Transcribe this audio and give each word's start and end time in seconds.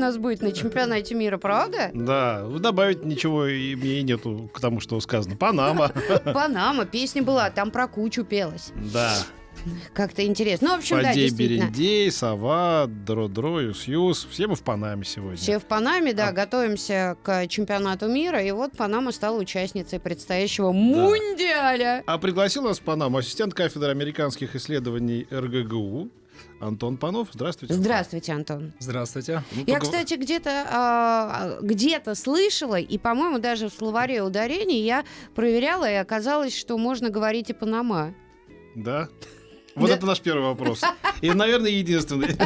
Нас 0.00 0.16
будет 0.16 0.42
на 0.42 0.52
чемпионате 0.52 1.14
мира, 1.14 1.38
правда? 1.38 1.90
Да, 1.94 2.44
добавить 2.58 3.04
ничего 3.04 3.46
и 3.46 3.74
мне 3.76 4.02
нету 4.02 4.50
к 4.52 4.60
тому, 4.60 4.80
что 4.80 4.98
сказано. 5.00 5.36
Панама. 5.36 5.92
Панама, 6.24 6.84
песня 6.86 7.22
была, 7.22 7.50
там 7.50 7.70
про 7.70 7.86
кучу 7.86 8.24
пелась. 8.24 8.72
Да. 8.92 9.14
Как-то 9.92 10.24
интересно. 10.24 10.68
Ну, 10.68 10.74
в 10.76 10.78
общем, 10.78 10.96
да, 11.02 11.08
Подей, 11.08 11.24
действительно. 11.24 11.64
Берендей, 11.64 12.10
Сова, 12.10 12.86
Дро-Дро, 12.86 13.60
Юс-Юс. 13.60 14.26
Все 14.30 14.46
мы 14.46 14.54
в 14.54 14.62
Панаме 14.62 15.04
сегодня. 15.04 15.36
Все 15.36 15.58
в 15.58 15.64
Панаме, 15.64 16.14
да, 16.14 16.28
А- 16.28 16.32
готовимся 16.32 17.16
к 17.22 17.46
чемпионату 17.48 18.08
мира, 18.08 18.42
и 18.42 18.50
вот 18.52 18.72
Панама 18.76 19.12
стала 19.12 19.38
участницей 19.38 20.00
предстоящего 20.00 20.72
мундиаля. 20.72 22.02
А 22.06 22.16
пригласил 22.18 22.62
нас 22.62 22.78
в 22.78 22.82
Панаму 22.82 23.18
ассистент 23.18 23.52
кафедры 23.52 23.90
американских 23.90 24.56
исследований 24.56 25.26
РГГУ 25.30 26.10
Антон 26.60 26.96
Панов. 26.96 27.28
Здравствуйте. 27.32 27.74
Здравствуйте, 27.74 28.32
Антон. 28.32 28.72
Здравствуйте. 28.78 29.42
Ну, 29.52 29.64
Я, 29.66 29.74
поговор- 29.76 29.80
кстати, 29.82 30.14
где-то 30.14 30.66
а, 30.70 31.58
где-то 31.62 32.14
слышала, 32.14 32.78
и, 32.78 32.98
по-моему, 32.98 33.38
даже 33.38 33.68
в 33.68 33.72
словаре 33.72 34.22
ударений 34.22 34.82
я 34.84 35.04
проверяла, 35.34 35.90
и 35.90 35.94
оказалось, 35.94 36.56
что 36.56 36.76
можно 36.78 37.10
говорить 37.10 37.50
и 37.50 37.52
Панама. 37.52 38.14
Да. 38.74 39.08
Вот 39.76 39.88
Да. 39.88 39.94
это 39.94 40.06
наш 40.06 40.20
первый 40.20 40.42
вопрос. 40.44 40.82
И, 41.20 41.30
наверное, 41.30 41.70
единственный. 41.70 42.36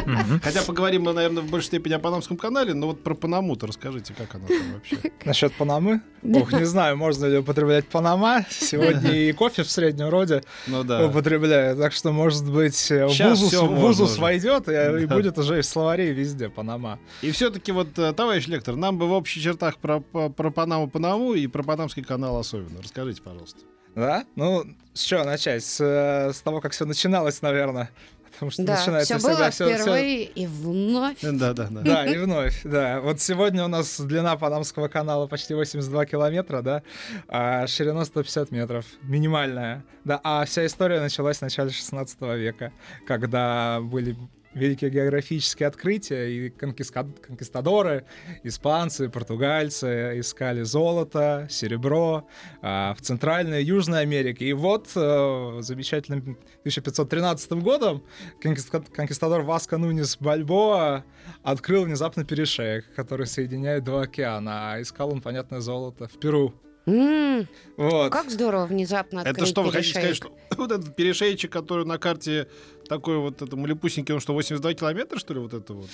Хотя 0.43 0.61
поговорим 0.61 1.03
мы, 1.03 1.13
наверное, 1.13 1.41
в 1.43 1.49
большей 1.49 1.67
степени 1.67 1.93
о 1.93 1.99
Панамском 1.99 2.37
канале, 2.37 2.73
но 2.73 2.87
вот 2.87 3.03
про 3.03 3.15
Панаму-то 3.15 3.67
расскажите, 3.67 4.13
как 4.13 4.35
она 4.35 4.47
там 4.47 4.73
вообще. 4.73 4.97
Насчет 5.25 5.53
Панамы? 5.53 6.01
Ох, 6.23 6.53
не 6.53 6.65
знаю, 6.65 6.97
можно 6.97 7.25
ли 7.25 7.37
употреблять 7.39 7.87
Панама. 7.87 8.45
Сегодня 8.49 9.11
и 9.11 9.31
кофе 9.31 9.63
в 9.63 9.71
среднем 9.71 10.09
роде 10.09 10.43
Ну 10.67 10.83
да. 10.83 11.07
употребляют. 11.07 11.79
Так 11.79 11.93
что, 11.93 12.11
может 12.11 12.49
быть, 12.51 12.75
в 12.75 13.09
Щас 13.09 13.39
узус, 13.39 13.49
всё 13.49 13.65
в 13.65 13.71
можно 13.71 13.89
узус 13.89 14.11
уже. 14.13 14.21
войдет, 14.21 14.67
и, 14.69 15.05
будет 15.07 15.37
уже 15.37 15.59
и 15.59 15.61
в 15.61 15.65
словаре 15.65 16.11
везде 16.13 16.49
Панама. 16.49 16.99
И 17.21 17.31
все-таки 17.31 17.71
вот, 17.71 17.97
э, 17.97 18.13
товарищ 18.13 18.47
лектор, 18.47 18.75
нам 18.75 18.97
бы 18.97 19.07
в 19.07 19.11
общих 19.13 19.41
чертах 19.41 19.77
про, 19.77 19.99
по- 19.99 20.29
про 20.29 20.51
Панаму 20.51 20.89
Панаму 20.89 21.33
и 21.33 21.47
про 21.47 21.63
Панамский 21.63 22.03
канал 22.03 22.37
особенно. 22.37 22.81
Расскажите, 22.81 23.21
пожалуйста. 23.21 23.59
Да? 23.95 24.25
Ну, 24.35 24.65
с 24.93 25.01
чего 25.01 25.23
начать? 25.23 25.63
С, 25.63 25.79
э, 25.81 26.33
с 26.33 26.41
того, 26.41 26.61
как 26.61 26.73
все 26.73 26.85
начиналось, 26.85 27.41
наверное. 27.41 27.89
Потому 28.35 28.51
что 28.51 28.63
Да, 28.63 28.75
начинается 28.75 29.17
все 29.17 29.27
было 29.29 29.49
всегда 29.49 29.77
впервые 29.77 30.25
и 30.25 30.45
вновь. 30.45 31.17
Да, 31.21 31.53
да, 31.53 31.67
да. 31.71 31.81
Да, 31.81 32.05
и 32.05 32.17
вновь, 32.17 32.63
да. 32.65 32.99
Вот 32.99 33.21
сегодня 33.21 33.63
у 33.63 33.69
нас 33.69 33.97
длина 33.99 34.35
Панамского 34.35 34.89
канала 34.89 35.27
почти 35.27 35.53
82 35.53 36.05
километра, 36.05 36.61
да, 36.61 36.83
а 37.29 37.65
ширина 37.67 38.03
150 38.03 38.51
метров, 38.51 38.85
минимальная. 39.03 39.85
Да, 40.03 40.19
а 40.21 40.43
вся 40.43 40.65
история 40.65 40.99
началась 40.99 41.37
в 41.37 41.41
начале 41.43 41.69
16 41.69 42.21
века, 42.37 42.73
когда 43.07 43.79
были 43.81 44.17
великие 44.55 44.89
географические 44.89 45.67
открытия, 45.67 46.25
и 46.29 46.49
конкистадоры, 46.49 48.05
испанцы, 48.43 49.09
португальцы 49.09 50.19
искали 50.19 50.63
золото, 50.63 51.47
серебро 51.49 52.27
а, 52.61 52.93
в 52.95 53.01
Центральной 53.01 53.61
и 53.61 53.65
Южной 53.65 54.01
Америке. 54.01 54.45
И 54.45 54.53
вот 54.53 54.89
э, 54.95 55.57
замечательным 55.59 56.37
1513 56.61 57.51
годом 57.51 58.03
конкиста- 58.41 58.91
конкистадор 58.91 59.41
Васко 59.41 59.77
Нунис 59.77 60.17
Бальбоа 60.17 61.03
открыл 61.43 61.83
внезапно 61.83 62.23
перешеек, 62.23 62.85
который 62.95 63.27
соединяет 63.27 63.83
два 63.83 64.03
океана. 64.03 64.73
А 64.73 64.81
искал 64.81 65.11
он, 65.11 65.21
понятное, 65.21 65.59
золото 65.59 66.07
в 66.07 66.17
Перу. 66.19 66.53
М, 66.85 67.47
Вот. 67.77 68.11
Как 68.11 68.29
здорово 68.29 68.65
внезапно 68.65 69.21
открыть 69.21 69.37
Это 69.37 69.45
что, 69.47 69.63
вы 69.63 69.71
хотите 69.71 69.91
сказать, 69.99 70.15
что 70.15 70.31
вот 70.57 70.71
этот 70.71 70.95
перешейчик, 70.95 71.51
который 71.51 71.85
на 71.85 71.97
карте 71.97 72.47
такой 72.87 73.17
вот 73.17 73.41
это 73.41 73.55
малепусенький, 73.55 74.13
он 74.13 74.19
что, 74.19 74.33
82 74.33 74.73
километра, 74.75 75.17
что 75.17 75.33
ли, 75.33 75.39
вот 75.39 75.53
это 75.53 75.73
вот? 75.73 75.89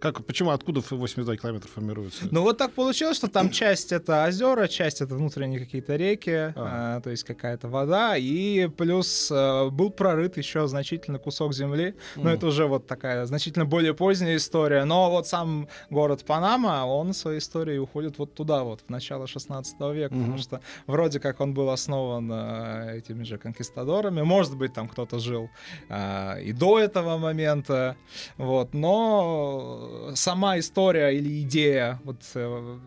Как, 0.00 0.24
почему, 0.24 0.50
откуда 0.50 0.80
82 0.80 1.36
километра 1.36 1.68
формируется? 1.68 2.26
Ну 2.30 2.42
вот 2.42 2.56
так 2.58 2.72
получилось, 2.72 3.16
что 3.16 3.26
там 3.28 3.50
часть 3.50 3.90
это 3.92 4.24
озера, 4.26 4.68
часть 4.68 5.00
это 5.00 5.14
внутренние 5.16 5.58
какие-то 5.58 5.96
реки, 5.96 6.30
А. 6.30 6.52
а, 6.56 7.00
то 7.00 7.10
есть 7.10 7.24
какая-то 7.24 7.68
вода, 7.68 8.16
и 8.16 8.68
плюс 8.68 9.28
э, 9.30 9.68
был 9.70 9.90
прорыт 9.90 10.36
еще 10.36 10.68
значительный 10.68 11.18
кусок 11.18 11.52
земли. 11.52 11.96
Но 12.14 12.22
Мгм. 12.22 12.30
это 12.30 12.46
уже 12.46 12.66
вот 12.66 12.86
такая 12.86 13.26
значительно 13.26 13.64
более 13.64 13.92
поздняя 13.92 14.36
история. 14.36 14.84
Но 14.84 15.10
вот 15.10 15.26
сам 15.26 15.68
город 15.90 16.24
Панама, 16.24 16.84
он 16.86 17.12
своей 17.12 17.38
истории 17.40 17.78
уходит 17.78 18.18
вот 18.18 18.34
туда 18.34 18.62
вот, 18.62 18.82
в 18.86 18.90
начало 18.90 19.26
16 19.26 19.92
века, 19.92 20.14
Мгм. 20.14 20.22
потому 20.24 20.38
что 20.38 20.60
вроде 20.86 21.18
как 21.18 21.40
он 21.40 21.54
был 21.54 21.70
основан 21.70 22.30
э, 22.32 22.98
этими 22.98 23.24
же 23.24 23.36
конкистадорами. 23.38 24.22
Может 24.22 24.56
быть, 24.56 24.72
там 24.74 24.88
кто-то 24.88 25.18
жил 25.18 25.50
а, 25.88 26.36
и 26.38 26.52
до 26.52 26.78
этого 26.78 27.18
момента, 27.18 27.96
вот, 28.36 28.74
но 28.74 29.87
сама 30.14 30.58
история 30.58 31.10
или 31.10 31.42
идея 31.42 32.00
вот 32.04 32.22
э, 32.34 32.78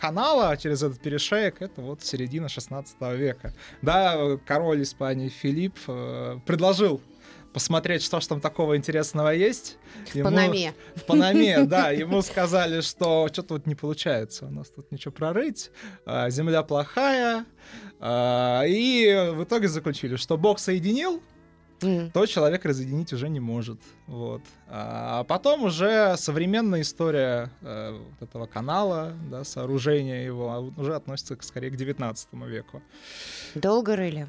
канала 0.00 0.56
через 0.56 0.82
этот 0.82 1.00
перешеек 1.00 1.60
это 1.62 1.82
вот 1.82 2.02
середина 2.02 2.48
16 2.48 2.96
века. 3.16 3.54
Да, 3.82 4.36
король 4.46 4.82
Испании 4.82 5.28
Филипп 5.28 5.78
э, 5.86 6.38
предложил 6.46 7.00
посмотреть, 7.52 8.02
что 8.02 8.20
ж 8.20 8.26
там 8.26 8.40
такого 8.40 8.76
интересного 8.76 9.30
есть. 9.30 9.76
В 10.12 10.14
Ему- 10.14 10.30
Панаме. 10.30 10.72
в 10.94 11.04
Панаме, 11.04 11.64
да, 11.64 11.90
ему 11.90 12.22
сказали, 12.22 12.80
что 12.80 13.28
что-то 13.32 13.54
вот 13.54 13.66
не 13.66 13.74
получается, 13.74 14.46
у 14.46 14.50
нас 14.50 14.70
тут 14.70 14.90
ничего 14.92 15.12
прорыть, 15.12 15.70
а, 16.06 16.30
земля 16.30 16.62
плохая, 16.62 17.44
а, 17.98 18.62
и 18.66 19.32
в 19.34 19.42
итоге 19.44 19.68
заключили, 19.68 20.16
что 20.16 20.36
Бог 20.36 20.58
соединил, 20.58 21.22
М. 21.82 22.10
то 22.10 22.26
человек 22.26 22.64
разъединить 22.64 23.12
уже 23.12 23.28
не 23.28 23.40
может. 23.40 23.78
Вот. 24.06 24.42
А 24.68 25.24
потом 25.24 25.64
уже 25.64 26.16
современная 26.16 26.82
история 26.82 27.50
э, 27.62 27.98
вот 28.18 28.28
этого 28.28 28.46
канала, 28.46 29.12
да, 29.30 29.44
сооружения 29.44 30.24
его, 30.24 30.50
а 30.50 30.60
уже 30.60 30.94
относится 30.94 31.36
к- 31.36 31.42
скорее 31.42 31.70
к 31.70 31.76
19 31.76 32.28
веку. 32.46 32.82
Долго 33.54 33.96
рыли? 33.96 34.26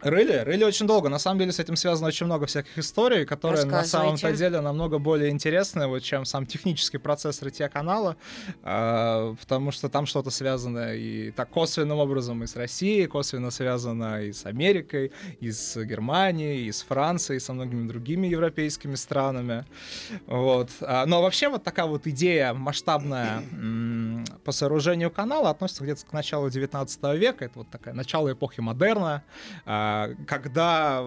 Рыли, 0.00 0.36
рыли 0.44 0.64
очень 0.64 0.86
долго. 0.86 1.08
На 1.08 1.18
самом 1.18 1.40
деле 1.40 1.52
с 1.52 1.58
этим 1.58 1.74
связано 1.76 2.08
очень 2.08 2.26
много 2.26 2.46
всяких 2.46 2.78
историй, 2.78 3.24
которые 3.24 3.64
на 3.64 3.84
самом-то 3.84 4.32
деле 4.32 4.60
намного 4.60 4.98
более 4.98 5.30
интересны, 5.30 5.86
вот, 5.88 6.02
чем 6.02 6.24
сам 6.24 6.46
технический 6.46 6.98
процесс 6.98 7.42
рытья 7.42 7.68
канала, 7.68 8.16
а, 8.62 9.34
потому 9.40 9.72
что 9.72 9.88
там 9.88 10.06
что-то 10.06 10.30
связано 10.30 10.94
и 10.94 11.32
так 11.32 11.50
косвенным 11.50 11.98
образом 11.98 12.44
и 12.44 12.46
с 12.46 12.54
Россией, 12.54 13.06
косвенно 13.06 13.50
связано 13.50 14.22
и 14.22 14.32
с 14.32 14.46
Америкой, 14.46 15.10
и 15.40 15.50
с 15.50 15.76
Германией, 15.84 16.66
и 16.66 16.72
с 16.72 16.82
Францией, 16.82 17.38
и 17.38 17.40
со 17.40 17.52
многими 17.52 17.88
другими 17.88 18.28
европейскими 18.28 18.94
странами. 18.94 19.64
Вот. 20.26 20.70
А, 20.80 21.06
Но 21.06 21.22
вообще 21.22 21.48
вот 21.48 21.64
такая 21.64 21.86
вот 21.86 22.06
идея 22.06 22.54
масштабная 22.54 23.42
по 24.44 24.52
сооружению 24.52 25.10
канала 25.10 25.50
относится 25.50 25.82
где-то 25.82 26.06
к 26.06 26.12
началу 26.12 26.50
19 26.50 27.14
века. 27.14 27.44
Это 27.44 27.58
вот 27.58 27.68
такая 27.70 27.94
начало 27.94 28.32
эпохи 28.32 28.60
модерна, 28.60 29.24
а, 29.66 29.87
когда 30.26 31.04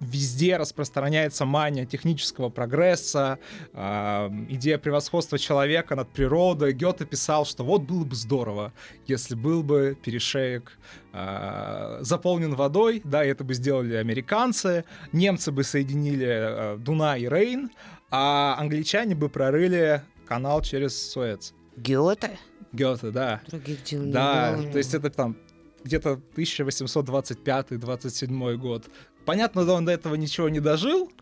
везде 0.00 0.56
распространяется 0.58 1.44
мания 1.46 1.86
технического 1.86 2.50
прогресса, 2.50 3.38
а, 3.72 4.30
идея 4.50 4.76
превосходства 4.78 5.38
человека 5.38 5.94
над 5.96 6.10
природой. 6.10 6.72
Гёте 6.74 7.06
писал, 7.06 7.46
что 7.46 7.64
вот 7.64 7.82
было 7.82 8.04
бы 8.04 8.14
здорово, 8.14 8.72
если 9.06 9.34
был 9.34 9.62
бы 9.62 9.96
перешеек 10.04 10.78
а, 11.12 11.98
заполнен 12.02 12.54
водой, 12.54 13.00
да, 13.04 13.24
и 13.24 13.28
это 13.28 13.44
бы 13.44 13.54
сделали 13.54 13.94
американцы, 13.94 14.84
немцы 15.12 15.52
бы 15.52 15.64
соединили 15.64 16.26
а, 16.28 16.76
Дуна 16.76 17.16
и 17.16 17.26
Рейн, 17.26 17.70
а 18.10 18.56
англичане 18.58 19.14
бы 19.14 19.28
прорыли 19.28 20.02
канал 20.26 20.60
через 20.60 21.12
Суэц. 21.12 21.52
Гёте? 21.76 22.38
Гёте, 22.72 23.10
да. 23.10 23.40
Других 23.46 23.82
дел 23.84 24.02
не 24.02 24.12
Да, 24.12 24.54
было. 24.56 24.70
то 24.72 24.78
есть 24.78 24.92
это 24.94 25.08
там 25.08 25.36
где-то 25.84 26.20
1825-27 26.36 28.56
год. 28.56 28.90
Понятно, 29.24 29.64
да, 29.64 29.74
он 29.74 29.84
до 29.84 29.92
этого 29.92 30.16
ничего 30.16 30.48
не 30.48 30.58
дожил, 30.60 31.12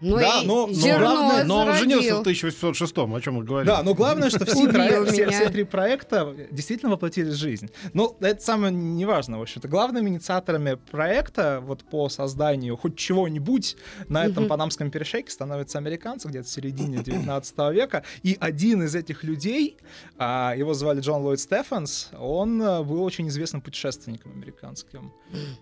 Ну 0.00 0.16
Да, 0.16 0.42
и 0.42 0.46
но- 0.46 0.66
но 0.68 0.72
зерно 0.72 0.98
главное- 1.16 1.44
Но 1.44 1.58
он 1.66 1.74
женился 1.74 2.16
в 2.16 2.20
1806 2.20 3.16
о 3.16 3.20
чем 3.20 3.34
мы 3.34 3.44
говорим. 3.44 3.66
Да, 3.66 3.82
но 3.82 3.94
главное, 3.94 4.30
что 4.30 4.44
все, 4.46 4.66
трои- 4.68 5.04
все- 5.10 5.28
все 5.30 5.48
три 5.48 5.64
проекта 5.64 6.34
действительно 6.52 6.92
воплотились 6.92 7.34
в 7.34 7.36
жизнь. 7.38 7.68
Ну, 7.94 8.16
это 8.20 8.40
самое 8.40 8.72
неважное, 8.72 9.38
в 9.38 9.42
общем-то. 9.42 9.66
Главными 9.66 10.08
инициаторами 10.08 10.78
проекта 10.90 11.60
вот 11.62 11.82
по 11.84 12.08
созданию 12.08 12.76
хоть 12.76 12.96
чего-нибудь 12.96 13.76
на 14.08 14.24
этом 14.24 14.44
Мгм. 14.44 14.48
панамском 14.50 14.90
перешейке 14.90 15.30
становятся 15.32 15.78
американцы 15.78 16.28
где-то 16.28 16.46
в 16.46 16.50
середине 16.50 16.98
19 17.02 17.70
века. 17.72 18.04
И 18.22 18.36
один 18.38 18.82
из 18.84 18.94
этих 18.94 19.24
людей, 19.24 19.76
а, 20.16 20.54
его 20.56 20.74
звали 20.74 21.00
Джон 21.00 21.22
Ллойд 21.22 21.40
Стефанс, 21.40 22.10
он 22.18 22.62
а, 22.62 22.82
был 22.84 23.02
очень 23.02 23.26
известным 23.28 23.60
путешественником 23.62 24.32
американским. 24.32 25.12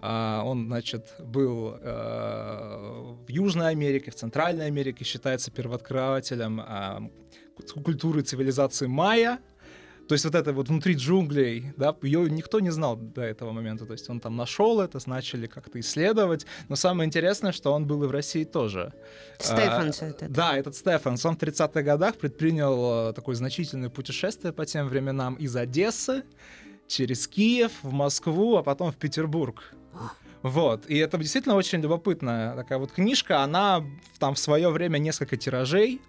А, 0.02 0.42
Он, 0.44 0.66
значит, 0.66 1.06
был 1.18 1.74
э, 1.80 3.14
в 3.26 3.30
Южной 3.30 3.70
Америке, 3.70 4.10
в 4.10 4.14
Центральной 4.26 4.66
Америке, 4.66 5.04
считается 5.04 5.50
первооткрывателем 5.52 6.60
ку- 7.72 7.80
культуры 7.80 8.22
цивилизации 8.22 8.86
майя. 8.86 9.38
То 10.08 10.14
есть 10.14 10.24
вот 10.24 10.34
это 10.34 10.52
вот 10.52 10.68
внутри 10.68 10.94
джунглей, 10.94 11.72
да, 11.76 11.94
ее 12.02 12.30
никто 12.30 12.60
не 12.60 12.70
знал 12.70 12.96
до 12.96 13.22
этого 13.22 13.52
момента. 13.52 13.86
То 13.86 13.92
есть 13.92 14.08
он 14.10 14.20
там 14.20 14.36
нашел 14.36 14.80
это, 14.80 14.98
начали 15.06 15.46
как-то 15.46 15.78
исследовать. 15.80 16.46
Но 16.68 16.76
самое 16.76 17.06
интересное, 17.06 17.52
что 17.52 17.72
он 17.72 17.86
был 17.86 18.02
и 18.04 18.06
в 18.06 18.10
России 18.10 18.44
тоже. 18.44 18.92
Стефанс 19.38 20.02
А, 20.02 20.06
этот. 20.06 20.32
Да, 20.32 20.56
этот 20.56 20.74
Стефанс. 20.76 21.24
Он 21.26 21.36
в 21.36 21.40
30-х 21.40 21.82
годах 21.82 22.16
предпринял 22.16 23.10
э, 23.10 23.12
такое 23.14 23.34
значительное 23.36 23.90
путешествие 23.90 24.52
по 24.52 24.64
тем 24.66 24.88
временам 24.88 25.34
из 25.34 25.54
Одессы 25.56 26.22
через 26.88 27.26
Киев 27.26 27.72
в 27.82 27.92
Москву, 27.92 28.56
а 28.56 28.62
потом 28.62 28.90
в 28.92 28.96
Петербург. 28.96 29.74
Вот. 30.42 30.88
И 30.88 30.96
это 30.98 31.18
действительно 31.18 31.54
очень 31.56 31.80
любопытная 31.80 32.54
такая 32.54 32.78
вот 32.78 32.92
книжка. 32.92 33.42
Она 33.42 33.84
там 34.18 34.34
в 34.34 34.38
свое 34.38 34.70
время 34.70 34.98
несколько 34.98 35.36
тиражей. 35.36 36.00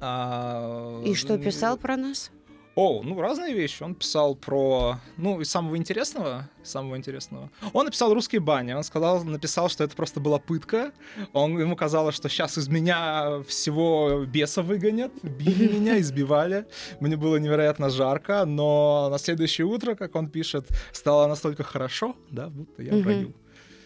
А, 0.00 1.02
И 1.04 1.14
что 1.14 1.38
писал 1.38 1.76
про 1.76 1.96
нас? 1.96 2.30
О, 2.76 3.02
ну 3.02 3.18
разные 3.18 3.54
вещи. 3.54 3.82
Он 3.82 3.94
писал 3.94 4.34
про, 4.34 5.00
ну, 5.16 5.40
из 5.40 5.50
самого 5.50 5.78
интересного, 5.78 6.50
самого 6.62 6.98
интересного. 6.98 7.50
Он 7.72 7.86
написал 7.86 8.12
русские 8.12 8.42
бани. 8.42 8.74
Он 8.74 8.84
сказал, 8.84 9.24
написал, 9.24 9.70
что 9.70 9.82
это 9.82 9.96
просто 9.96 10.20
была 10.20 10.38
пытка. 10.38 10.92
Он 11.32 11.58
ему 11.58 11.74
казалось, 11.74 12.14
что 12.14 12.28
сейчас 12.28 12.58
из 12.58 12.68
меня 12.68 13.42
всего 13.48 14.26
беса 14.26 14.60
выгонят, 14.62 15.10
били 15.22 15.72
меня, 15.72 15.98
избивали. 15.98 16.66
Мне 17.00 17.16
было 17.16 17.36
невероятно 17.36 17.88
жарко, 17.88 18.44
но 18.44 19.08
на 19.10 19.16
следующее 19.18 19.66
утро, 19.66 19.94
как 19.94 20.14
он 20.14 20.28
пишет, 20.28 20.68
стало 20.92 21.26
настолько 21.28 21.62
хорошо, 21.62 22.14
да, 22.30 22.48
будто 22.48 22.82
я 22.82 22.92
в 22.92 23.06
раю. 23.06 23.32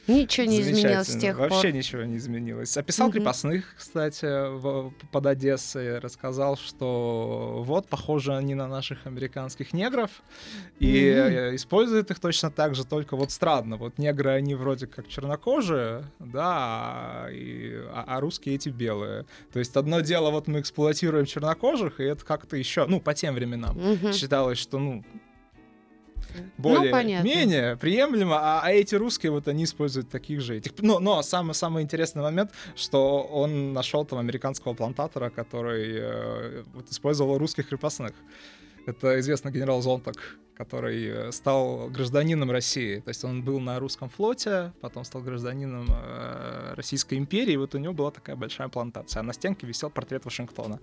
Ничего 0.06 0.46
не 0.46 0.60
изменилось 0.62 1.08
с 1.08 1.16
тех 1.16 1.38
Вообще 1.38 1.68
пор. 1.68 1.72
ничего 1.72 2.02
не 2.02 2.16
изменилось. 2.16 2.76
Описал 2.76 3.08
Мгм. 3.08 3.12
крепостных, 3.18 3.74
кстати, 3.76 4.24
в- 4.58 4.92
под 5.12 5.26
Одессой. 5.26 5.98
Рассказал, 6.00 6.56
что 6.56 7.62
вот, 7.64 7.86
похожи 7.88 8.34
они 8.34 8.54
на 8.54 8.66
наших 8.66 9.06
американских 9.06 9.72
негров. 9.72 10.10
И 10.80 11.04
э, 11.04 11.54
используют 11.54 12.10
их 12.10 12.18
точно 12.18 12.50
так 12.50 12.74
же, 12.74 12.84
только 12.84 13.14
вот 13.16 13.30
странно. 13.30 13.76
Вот 13.76 13.98
негры, 13.98 14.30
они 14.30 14.54
вроде 14.54 14.86
как 14.86 15.06
чернокожие, 15.06 16.04
да, 16.18 17.26
а, 17.26 17.28
и- 17.30 17.74
а, 17.92 18.04
а 18.06 18.20
русские 18.20 18.56
эти 18.56 18.68
белые. 18.70 19.26
То 19.52 19.58
есть 19.60 19.76
одно 19.76 20.00
дело, 20.00 20.30
вот 20.30 20.48
мы 20.48 20.60
эксплуатируем 20.60 21.26
чернокожих, 21.26 22.00
и 22.00 22.04
это 22.04 22.24
как-то 22.24 22.56
еще, 22.56 22.86
ну, 22.86 23.00
по 23.00 23.14
тем 23.14 23.34
временам 23.34 23.76
Мгм. 23.78 24.12
считалось, 24.12 24.58
что, 24.58 24.78
ну, 24.78 25.04
Ну, 26.34 26.42
более 26.58 26.92
понятно. 26.92 27.26
менее 27.26 27.76
приемлемо, 27.76 28.36
а, 28.36 28.60
а 28.62 28.72
эти 28.72 28.94
русские 28.94 29.32
вот 29.32 29.48
они 29.48 29.64
используют 29.64 30.08
таких 30.10 30.40
же 30.40 30.56
этих. 30.56 30.72
Но, 30.78 30.98
но 30.98 31.22
самый 31.22 31.54
самый 31.54 31.82
интересный 31.82 32.22
момент, 32.22 32.50
что 32.76 33.22
он 33.22 33.72
нашел 33.72 34.04
там 34.04 34.18
американского 34.18 34.74
плантатора, 34.74 35.30
который 35.30 35.92
э, 35.94 36.62
вот, 36.74 36.90
использовал 36.90 37.38
русских 37.38 37.68
крепостных. 37.68 38.12
Это 38.86 39.20
известный 39.20 39.52
генерал 39.52 39.82
Зонтак, 39.82 40.16
который 40.56 41.06
э, 41.06 41.32
стал 41.32 41.88
гражданином 41.88 42.50
России. 42.50 43.00
То 43.00 43.08
есть 43.08 43.24
он 43.24 43.42
был 43.42 43.60
на 43.60 43.78
русском 43.78 44.10
флоте, 44.10 44.72
потом 44.82 45.04
стал 45.04 45.22
гражданином 45.22 45.86
э, 45.88 46.74
Российской 46.74 47.14
империи, 47.14 47.54
и 47.54 47.56
вот 47.56 47.74
у 47.74 47.78
него 47.78 47.94
была 47.94 48.10
такая 48.10 48.36
большая 48.36 48.68
плантация. 48.68 49.20
А 49.20 49.22
на 49.22 49.32
стенке 49.32 49.66
висел 49.66 49.88
портрет 49.88 50.24
Вашингтона. 50.24 50.78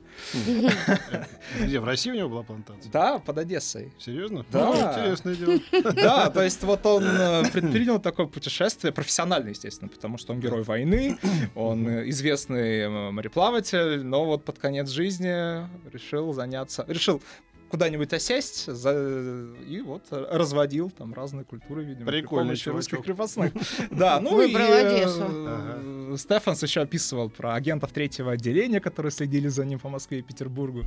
Где, 1.61 1.79
в 1.79 1.85
России 1.85 2.09
у 2.09 2.15
него 2.15 2.29
была 2.29 2.44
плантация? 2.44 2.91
Да, 2.91 3.19
под 3.19 3.38
Одессой. 3.38 3.94
Серьезно? 3.99 4.45
Да. 4.51 4.65
Ну, 4.65 4.99
Интересное 4.99 5.35
дело. 5.35 5.59
Да, 5.94 6.29
то 6.31 6.41
есть 6.41 6.63
вот 6.63 6.85
он 6.85 7.03
э, 7.03 7.44
предпринял 7.51 7.99
такое 7.99 8.25
путешествие, 8.25 8.91
профессионально, 8.91 9.49
естественно, 9.49 9.89
потому 9.89 10.17
что 10.17 10.33
он 10.33 10.39
герой 10.39 10.63
войны, 10.63 11.19
он 11.55 11.88
известный 12.09 12.79
э, 12.79 13.11
мореплаватель, 13.11 14.03
но 14.03 14.25
вот 14.25 14.44
под 14.44 14.57
конец 14.57 14.89
жизни 14.89 15.67
решил 15.91 16.33
заняться, 16.33 16.83
решил 16.88 17.21
куда-нибудь 17.69 18.13
осесть 18.13 18.65
за- 18.71 19.47
и 19.67 19.81
вот 19.81 20.03
разводил 20.11 20.89
там 20.89 21.13
разные 21.13 21.43
культуры, 21.45 21.83
видимо, 21.83 22.05
при 22.07 22.21
Прикольный 22.21 22.47
помощи 22.49 22.69
русских 22.69 23.01
крепостных. 23.03 23.53
Да, 23.91 24.19
ну 24.19 24.41
и 24.41 24.47
Выбрал 24.47 24.67
э, 24.67 24.87
Одессу. 24.87 26.17
Стефанс 26.17 26.63
еще 26.63 26.81
описывал 26.81 27.29
про 27.29 27.53
агентов 27.55 27.91
третьего 27.91 28.31
отделения, 28.31 28.79
которые 28.79 29.11
следили 29.11 29.47
за 29.47 29.65
ним 29.65 29.79
по 29.79 29.89
Москве 29.89 30.19
и 30.19 30.21
Петербургу. 30.21 30.83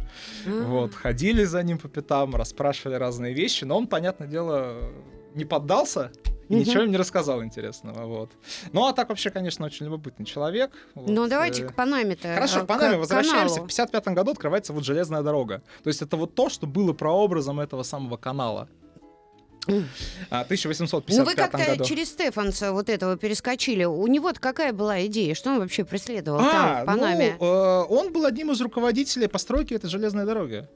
Вот, 0.46 0.94
ходили 0.94 1.44
за 1.44 1.62
ним 1.62 1.78
по 1.78 1.88
пятам, 1.88 2.34
расспрашивали 2.34 2.94
разные 2.96 3.34
вещи, 3.34 3.64
но 3.64 3.76
он, 3.76 3.86
понятное 3.86 4.28
дело, 4.28 4.76
не 5.34 5.44
поддался 5.44 6.10
и 6.50 6.54
Мгм. 6.56 6.60
ничего 6.64 6.82
им 6.82 6.90
не 6.90 6.96
рассказал 6.96 7.42
интересного, 7.44 8.06
вот. 8.06 8.30
Ну, 8.72 8.84
а 8.86 8.92
так 8.92 9.08
вообще, 9.08 9.30
конечно, 9.30 9.64
очень 9.66 9.86
любопытный 9.86 10.26
человек. 10.26 10.72
вот, 10.96 11.08
Ну, 11.08 11.28
давайте 11.28 11.62
э, 11.62 11.68
к 11.68 11.74
Панаме-то. 11.76 12.34
Хорошо, 12.34 12.58
э, 12.60 12.62
к 12.64 12.66
Панаме 12.66 12.96
к 12.96 12.98
возвращаемся. 13.00 13.54
каналу. 13.54 13.64
В 13.64 13.68
55 13.68 14.08
году 14.08 14.32
открывается 14.32 14.72
вот 14.72 14.84
железная 14.84 15.22
дорога. 15.22 15.62
То 15.84 15.88
есть 15.88 16.02
это 16.02 16.16
вот 16.16 16.34
то, 16.34 16.48
что 16.48 16.66
было 16.66 16.92
прообразом 16.92 17.60
этого 17.60 17.84
самого 17.84 18.16
канала. 18.16 18.68
А, 20.30 20.40
1855 20.42 21.18
Ну, 21.18 21.24
вы 21.24 21.34
как-то 21.34 21.58
году. 21.58 21.84
через 21.84 22.08
Стефанса 22.10 22.72
вот 22.72 22.88
этого 22.88 23.16
перескочили. 23.16 23.84
У 23.84 24.06
него-то 24.06 24.40
какая 24.40 24.72
была 24.72 25.04
идея? 25.06 25.34
Что 25.34 25.50
он 25.50 25.58
вообще 25.60 25.84
преследовал 25.84 26.40
А, 26.40 26.50
там, 26.50 26.82
в 26.82 26.86
Панаме? 26.86 27.36
ну, 27.40 27.46
э, 27.46 27.84
он 27.88 28.12
был 28.12 28.24
одним 28.26 28.50
из 28.52 28.60
руководителей 28.60 29.26
постройки 29.28 29.74
этой 29.74 29.88
железной 29.90 30.24
дороги. 30.26 30.66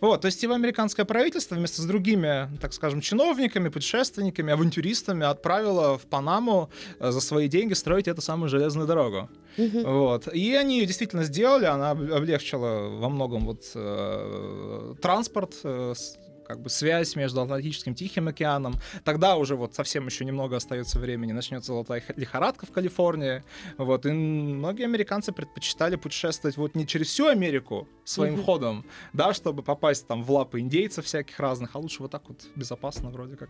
Вот, 0.00 0.20
то 0.20 0.26
есть 0.26 0.40
его 0.44 0.54
американское 0.54 1.04
правительство 1.04 1.56
вместе 1.56 1.82
с 1.82 1.84
другими, 1.86 2.48
так 2.60 2.72
скажем, 2.72 3.00
чиновниками, 3.00 3.68
путешественниками, 3.68 4.52
авантюристами 4.52 5.26
отправило 5.26 5.98
в 5.98 6.02
Панаму 6.02 6.70
э, 7.00 7.10
за 7.10 7.20
свои 7.20 7.48
деньги 7.48 7.72
строить 7.74 8.06
эту 8.06 8.20
самую 8.22 8.48
железную 8.48 8.86
дорогу. 8.86 9.28
Вот. 9.56 10.28
И 10.32 10.54
они 10.54 10.78
ее 10.80 10.86
действительно 10.86 11.24
сделали, 11.24 11.64
она 11.64 11.90
об- 11.92 12.12
облегчила 12.12 12.88
во 12.90 13.08
многом 13.08 13.44
вот, 13.46 13.64
э, 13.74 14.94
транспорт, 15.02 15.54
э, 15.64 15.94
как 16.46 16.60
бы 16.60 16.70
связь 16.70 17.16
между 17.16 17.40
Атлантическим 17.42 17.92
и 17.92 17.96
Тихим 17.96 18.28
океаном. 18.28 18.76
Тогда 19.04 19.36
уже 19.36 19.56
вот 19.56 19.74
совсем 19.74 20.06
еще 20.06 20.24
немного 20.24 20.56
остается 20.56 20.98
времени, 20.98 21.32
начнется 21.32 21.72
золотая 21.72 22.02
лихорадка 22.16 22.66
в 22.66 22.70
Калифорнии. 22.70 23.42
Вот. 23.78 24.06
И 24.06 24.10
многие 24.10 24.84
американцы 24.84 25.32
предпочитали 25.32 25.96
путешествовать 25.96 26.56
вот 26.56 26.74
не 26.74 26.86
через 26.86 27.08
всю 27.08 27.26
Америку 27.26 27.88
своим 28.04 28.34
Мгм. 28.34 28.44
ходом, 28.44 28.84
да, 29.12 29.32
чтобы 29.34 29.62
попасть 29.62 30.06
там 30.06 30.22
в 30.22 30.30
лапы 30.30 30.60
индейцев 30.60 31.04
всяких 31.06 31.38
разных, 31.40 31.74
а 31.74 31.78
лучше 31.78 32.02
вот 32.02 32.10
так 32.12 32.22
вот 32.28 32.38
безопасно 32.54 33.10
вроде 33.10 33.36
как. 33.36 33.48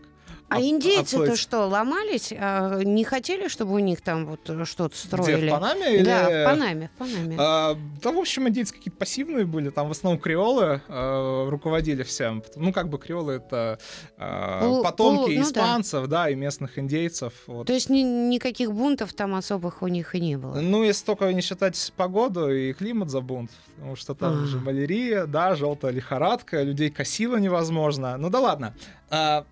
А 0.48 0.56
от- 0.56 0.62
индейцы-то 0.62 1.36
что, 1.36 1.66
ломались? 1.66 2.32
А, 2.36 2.80
не 2.82 3.04
хотели, 3.04 3.48
чтобы 3.48 3.74
у 3.74 3.78
них 3.78 4.00
там 4.00 4.26
вот 4.26 4.48
э, 4.48 4.64
что-то 4.64 4.94
Где, 4.94 5.06
строили? 5.06 5.48
в 5.48 5.50
Панаме? 5.50 6.02
Да, 6.02 6.30
или- 6.30 6.42
в 6.44 6.48
Панаме, 6.50 6.90
в 6.94 6.98
Панаме. 6.98 7.36
А, 7.38 7.76
да, 8.02 8.12
в 8.12 8.18
общем, 8.18 8.48
индейцы 8.48 8.72
какие-то 8.74 8.96
пассивные 8.98 9.44
были, 9.44 9.70
там 9.70 9.88
в 9.88 9.90
основном 9.90 10.20
креолы 10.20 10.80
э, 10.88 11.48
руководили 11.50 12.02
всем. 12.02 12.42
Ну, 12.56 12.72
как 12.86 12.90
бы 12.92 12.98
креолы 12.98 13.34
это 13.34 13.78
э, 14.16 14.80
потомки 14.82 15.30
ну 15.30 15.42
да. 15.42 15.42
испанцев, 15.42 16.06
да. 16.06 16.30
и 16.30 16.34
местных 16.36 16.78
индейцев. 16.78 17.32
Вот. 17.46 17.66
То 17.66 17.72
есть 17.72 17.90
ни- 17.90 18.02
никаких 18.28 18.72
бунтов 18.72 19.12
там 19.12 19.34
особых 19.34 19.82
у 19.82 19.88
них 19.88 20.14
и 20.14 20.20
не 20.20 20.36
было. 20.36 20.54
Ну, 20.60 20.84
если 20.84 21.04
только 21.04 21.32
не 21.32 21.40
считать 21.40 21.92
погоду 21.96 22.50
и 22.50 22.72
климат 22.72 23.10
за 23.10 23.20
бунт, 23.20 23.50
потому 23.74 23.96
что 23.96 24.14
там 24.14 24.44
А. 24.44 24.46
же 24.46 24.58
малярия, 24.58 25.26
да, 25.26 25.56
желтая 25.56 25.92
лихорадка, 25.92 26.62
людей 26.62 26.90
косило 26.90 27.36
невозможно. 27.36 28.16
Ну 28.16 28.30
да 28.30 28.40
ладно. 28.40 28.74
А, 29.10 29.44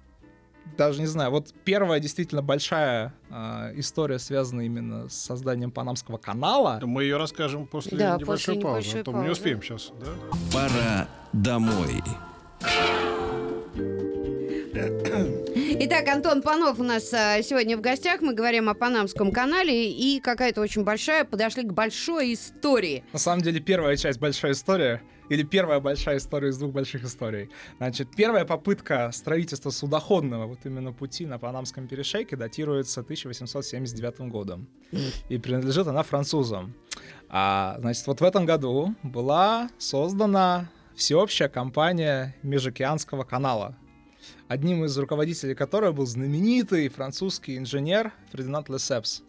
даже 0.76 1.00
не 1.00 1.06
знаю, 1.06 1.30
вот 1.30 1.52
первая 1.64 1.98
действительно 1.98 2.42
большая 2.42 3.12
а, 3.30 3.72
история, 3.74 4.18
связанная 4.20 4.66
именно 4.66 5.08
с 5.08 5.14
созданием 5.14 5.72
Панамского 5.72 6.18
канала. 6.18 6.80
Мы 6.82 7.02
ее 7.02 7.16
расскажем 7.16 7.66
после 7.66 7.98
Да, 7.98 8.16
небольшой 8.16 8.54
после 8.54 8.62
паузы. 8.62 9.00
а 9.00 9.04
то 9.04 9.10
мы 9.10 9.24
не 9.24 9.30
успеем 9.30 9.60
сейчас, 9.60 9.90
да? 10.00 10.12
Пора 10.52 11.08
домой. 11.32 12.02
Итак, 14.84 16.08
Антон 16.08 16.42
Панов 16.42 16.78
у 16.78 16.82
нас 16.82 17.12
а, 17.12 17.42
сегодня 17.42 17.76
в 17.76 17.80
гостях. 17.80 18.20
Мы 18.20 18.34
говорим 18.34 18.68
о 18.68 18.74
Панамском 18.74 19.32
канале 19.32 19.90
и 19.90 20.20
какая-то 20.20 20.60
очень 20.60 20.84
большая, 20.84 21.24
подошли 21.24 21.62
к 21.62 21.72
большой 21.72 22.34
истории. 22.34 23.02
На 23.12 23.18
самом 23.18 23.42
деле, 23.42 23.60
первая 23.60 23.96
часть 23.96 24.20
большая 24.20 24.52
история, 24.52 25.02
или 25.30 25.42
первая 25.42 25.80
большая 25.80 26.18
история 26.18 26.50
из 26.50 26.58
двух 26.58 26.72
больших 26.72 27.04
историй. 27.04 27.48
Значит, 27.78 28.08
первая 28.14 28.44
попытка 28.44 29.10
строительства 29.12 29.70
судоходного 29.70 30.46
вот 30.46 30.58
именно 30.64 30.92
пути 30.92 31.24
на 31.24 31.38
Панамском 31.38 31.88
перешейке 31.88 32.36
датируется 32.36 33.00
1879 33.00 34.30
годом. 34.30 34.68
И 35.28 35.38
принадлежит 35.38 35.86
она 35.86 36.02
французам. 36.02 36.74
А, 37.28 37.76
значит, 37.78 38.06
вот 38.06 38.20
в 38.20 38.24
этом 38.24 38.44
году 38.44 38.94
была 39.02 39.70
создана 39.78 40.70
всеобщая 40.94 41.48
компания 41.48 42.36
Межокеанского 42.42 43.24
канала, 43.24 43.76
одним 44.54 44.84
из 44.84 44.96
руководителей 44.96 45.54
которой 45.54 45.92
был 45.92 46.06
знаменитый 46.06 46.88
французский 46.88 47.58
инженер 47.58 48.12
Фердинанд 48.30 48.68
Лесепс, 48.68 49.22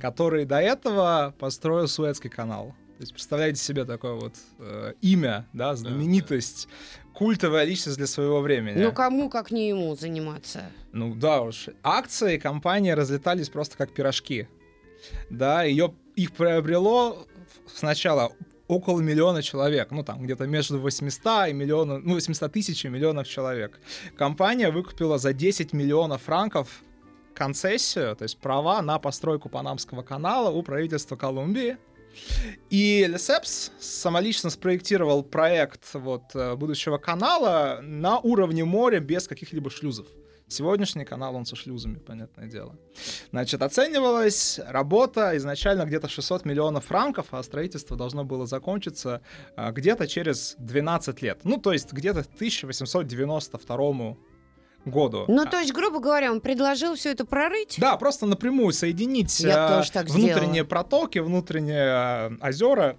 который 0.00 0.44
до 0.44 0.60
этого 0.60 1.34
построил 1.38 1.88
Суэцкий 1.88 2.30
канал. 2.30 2.74
То 2.96 3.02
есть 3.02 3.12
представляете 3.12 3.60
себе 3.60 3.84
такое 3.84 4.12
вот 4.12 4.34
э, 4.60 4.92
имя, 5.00 5.46
да, 5.52 5.74
знаменитость, 5.74 6.68
культовая 7.12 7.64
личность 7.64 7.98
для 7.98 8.06
своего 8.06 8.40
времени. 8.40 8.80
Ну 8.80 8.92
кому, 8.92 9.28
как 9.28 9.50
не 9.50 9.68
ему 9.68 9.96
заниматься? 9.96 10.70
Ну 10.92 11.14
да 11.16 11.42
уж. 11.42 11.70
Акции 11.82 12.38
компании 12.38 12.92
разлетались 12.92 13.48
просто 13.48 13.76
как 13.76 13.92
пирожки. 13.92 14.46
Да, 15.28 15.64
ее, 15.64 15.92
их 16.14 16.32
приобрело 16.32 17.26
сначала 17.66 18.30
около 18.68 19.00
миллиона 19.00 19.42
человек, 19.42 19.90
ну 19.90 20.02
там 20.02 20.22
где-то 20.22 20.46
между 20.46 20.80
800 20.80 21.48
и 21.48 21.52
миллиона, 21.52 21.98
ну 21.98 22.14
800 22.14 22.52
тысяч 22.52 22.84
и 22.84 22.88
миллионов 22.88 23.28
человек. 23.28 23.78
Компания 24.16 24.70
выкупила 24.70 25.18
за 25.18 25.32
10 25.32 25.72
миллионов 25.72 26.22
франков 26.22 26.82
концессию, 27.34 28.14
то 28.16 28.22
есть 28.22 28.38
права 28.38 28.80
на 28.80 28.98
постройку 28.98 29.48
Панамского 29.48 30.02
канала 30.02 30.50
у 30.50 30.62
правительства 30.62 31.16
Колумбии. 31.16 31.76
И 32.70 33.06
Лесепс 33.08 33.72
самолично 33.80 34.48
спроектировал 34.48 35.24
проект 35.24 35.94
вот, 35.94 36.22
э, 36.34 36.54
будущего 36.54 36.96
канала 36.96 37.80
на 37.82 38.20
уровне 38.20 38.64
моря 38.64 39.00
без 39.00 39.26
каких-либо 39.26 39.68
шлюзов. 39.68 40.06
Сегодняшний 40.46 41.04
канал, 41.04 41.34
он 41.36 41.46
со 41.46 41.56
шлюзами, 41.56 41.96
понятное 41.96 42.46
дело. 42.46 42.76
Значит, 43.30 43.62
оценивалась 43.62 44.60
работа 44.66 45.36
изначально 45.38 45.84
где-то 45.84 46.08
600 46.08 46.44
миллионов 46.44 46.84
франков, 46.84 47.28
а 47.30 47.42
строительство 47.42 47.96
должно 47.96 48.24
было 48.24 48.46
закончиться 48.46 49.22
а, 49.56 49.72
где-то 49.72 50.06
через 50.06 50.54
12 50.58 51.22
лет. 51.22 51.40
Ну, 51.44 51.56
то 51.58 51.72
есть 51.72 51.92
где-то 51.92 52.24
к 52.24 52.34
1892 52.34 54.16
году. 54.84 55.24
Ну, 55.28 55.46
то 55.46 55.58
есть, 55.58 55.72
грубо 55.72 55.98
говоря, 55.98 56.30
он 56.30 56.40
предложил 56.40 56.94
все 56.94 57.12
это 57.12 57.24
прорыть? 57.24 57.76
Да, 57.78 57.96
просто 57.96 58.26
напрямую 58.26 58.72
соединить 58.72 59.40
Я 59.40 59.66
а, 59.66 59.76
тоже 59.78 59.92
так 59.92 60.08
внутренние 60.08 60.62
сделала. 60.62 60.68
протоки, 60.68 61.18
внутренние 61.20 61.88
а, 61.88 62.32
озера 62.42 62.98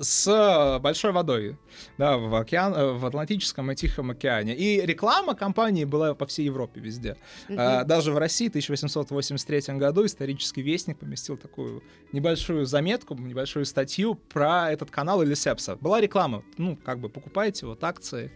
с 0.00 0.78
большой 0.82 1.12
водой, 1.12 1.58
да, 1.98 2.16
в, 2.16 2.34
океан, 2.34 2.74
э, 2.74 2.92
в 2.92 3.04
Атлантическом 3.04 3.70
и 3.70 3.76
Тихом 3.76 4.10
океане. 4.10 4.56
И 4.56 4.80
реклама 4.80 5.34
компании 5.34 5.84
была 5.84 6.14
по 6.14 6.26
всей 6.26 6.46
Европе 6.46 6.80
везде. 6.80 7.16
А, 7.50 7.84
даже 7.84 8.12
в 8.12 8.18
России 8.18 8.46
в 8.46 8.50
1883 8.50 9.76
году 9.76 10.06
исторический 10.06 10.62
вестник 10.62 10.98
поместил 10.98 11.36
такую 11.36 11.82
небольшую 12.12 12.64
заметку, 12.64 13.14
небольшую 13.14 13.66
статью 13.66 14.14
про 14.14 14.72
этот 14.72 14.90
канал 14.90 15.22
Элисепса. 15.22 15.76
Была 15.76 16.00
реклама, 16.00 16.42
ну, 16.56 16.76
как 16.76 16.98
бы 16.98 17.10
покупайте 17.10 17.66
вот 17.66 17.84
акции, 17.84 18.32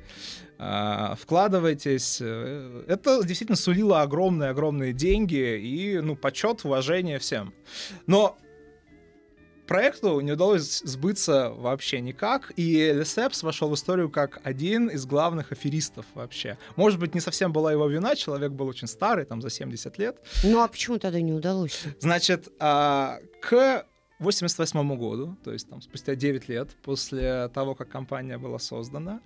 а, 0.59 1.17
вкладывайтесь. 1.17 2.19
Э, 2.21 2.85
Это 2.87 3.25
действительно 3.25 3.57
сулило 3.57 4.03
огромные-огромные 4.03 4.93
деньги 4.93 5.59
и, 5.59 5.99
ну, 6.01 6.15
почет, 6.15 6.65
уважение 6.65 7.19
всем. 7.19 7.55
Но 8.07 8.37
проекту 9.67 10.21
не 10.21 10.33
удалось 10.33 10.81
сбыться 10.85 11.51
вообще 11.51 12.01
никак, 12.01 12.53
и 12.57 12.93
Лесепс 12.93 13.43
вошел 13.43 13.69
в 13.71 13.75
историю 13.75 14.11
как 14.11 14.41
один 14.45 14.89
из 14.89 15.07
главных 15.07 15.53
аферистов 15.53 16.07
вообще. 16.15 16.59
Может 16.77 16.99
быть, 17.01 17.15
не 17.15 17.21
совсем 17.21 17.53
была 17.53 17.73
его 17.73 17.87
вина, 17.87 18.15
человек 18.17 18.53
был 18.53 18.67
очень 18.69 18.87
старый, 18.89 19.25
там, 19.25 19.41
за 19.43 19.51
70 19.51 19.99
лет. 19.99 20.17
Ну, 20.43 20.61
а 20.63 20.69
почему 20.69 20.99
тогда 20.99 21.21
не 21.21 21.33
удалось? 21.33 21.83
Значит, 22.01 22.49
а, 22.59 23.19
к 23.41 23.87
88 24.21 24.97
году, 24.97 25.37
то 25.45 25.53
есть 25.53 25.69
там 25.69 25.83
спустя 25.83 26.15
9 26.15 26.49
лет 26.49 26.71
после 26.83 27.49
того, 27.49 27.75
как 27.75 27.89
компания 27.89 28.39
была 28.39 28.59
создана, 28.59 29.21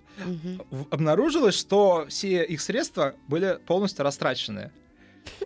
в- 0.71 0.87
обнаружилось, 0.89 1.55
что 1.55 2.05
все 2.09 2.43
их 2.43 2.59
средства 2.61 3.15
были 3.27 3.59
полностью 3.67 4.03
растрачены. 4.03 4.71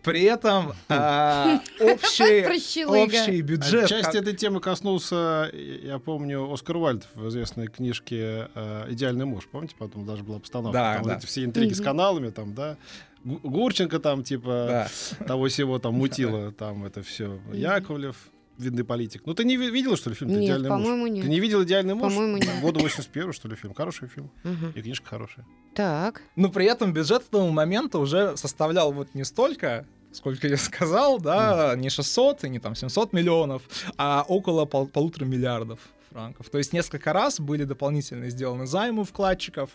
При 0.04 0.24
этом 0.24 0.74
а, 0.90 1.60
общий, 1.80 2.86
общий 2.86 3.42
бюджет... 3.42 3.88
Часть 3.88 4.16
этой 4.16 4.34
темы 4.36 4.60
коснулся, 4.60 5.50
я 5.54 6.00
помню, 6.00 6.52
Оскар 6.52 6.78
Уальд 6.78 7.08
в 7.16 7.30
известной 7.30 7.68
книжке 7.68 8.50
э, 8.54 8.86
«Идеальный 8.90 9.26
муж». 9.26 9.48
Помните, 9.52 9.76
потом 9.78 10.06
даже 10.06 10.24
была 10.24 10.40
постановка. 10.40 10.78
Да, 10.78 10.94
там 10.96 11.04
да. 11.04 11.10
вот 11.10 11.18
эти 11.20 11.26
все 11.26 11.46
интриги 11.46 11.74
с 11.74 11.82
каналами, 11.82 12.30
там, 12.30 12.54
да. 12.54 12.78
Гу- 13.24 13.40
Гурченко 13.44 14.00
там, 14.00 14.24
типа, 14.24 14.88
Да. 15.20 15.26
того 15.26 15.48
всего 15.48 15.80
там 15.80 15.94
мутило, 15.96 16.52
там 16.52 16.84
это 16.86 17.02
все. 17.02 17.40
Яковлев, 17.54 18.18
видный 18.58 18.84
политик. 18.84 19.24
Ну, 19.26 19.34
ты 19.34 19.44
не 19.46 19.58
ви- 19.58 19.70
видела, 19.72 19.98
что 19.98 20.10
ли, 20.10 20.16
фильм 20.16 20.32
Нет, 20.32 20.44
«Идеальный 20.44 20.70
муж»? 20.70 20.82
по-моему, 20.84 21.08
нет. 21.08 21.24
Ты 21.24 21.30
не 21.30 21.40
видел 21.40 21.64
«Идеальный 21.64 21.96
муж»? 21.96 22.14
По-моему, 22.14 22.38
нет. 22.38 22.62
Года 22.62 22.80
81 22.80 23.34
что 23.34 23.48
ли, 23.48 23.56
фильм. 23.56 23.74
Хороший 23.74 24.08
фильм. 24.08 24.30
Мгм. 24.44 24.72
И 24.76 24.82
книжка 24.82 25.08
хорошая. 25.10 25.46
Так. 25.76 26.22
Но 26.36 26.50
при 26.50 26.66
этом 26.66 26.94
бюджет 26.94 27.24
к 27.24 27.28
тому 27.30 27.50
моменту 27.50 28.00
уже 28.00 28.38
составлял 28.38 28.92
вот 28.94 29.08
не 29.16 29.24
столько, 29.26 29.86
сколько 30.12 30.48
я 30.48 30.58
сказал, 30.58 31.20
да, 31.20 31.74
не 31.76 31.90
600 31.90 32.44
и 32.44 32.50
не 32.50 32.60
там 32.60 32.76
700 32.76 33.12
миллионов, 33.14 33.64
а 33.98 34.24
около 34.28 34.66
пол- 34.66 34.88
полутора 34.88 35.26
миллиардов 35.26 35.80
франков. 36.14 36.50
То 36.50 36.58
есть 36.58 36.74
несколько 36.74 37.12
раз 37.12 37.40
были 37.40 37.64
дополнительно 37.64 38.30
сделаны 38.30 38.66
займы 38.68 39.04
вкладчиков. 39.04 39.72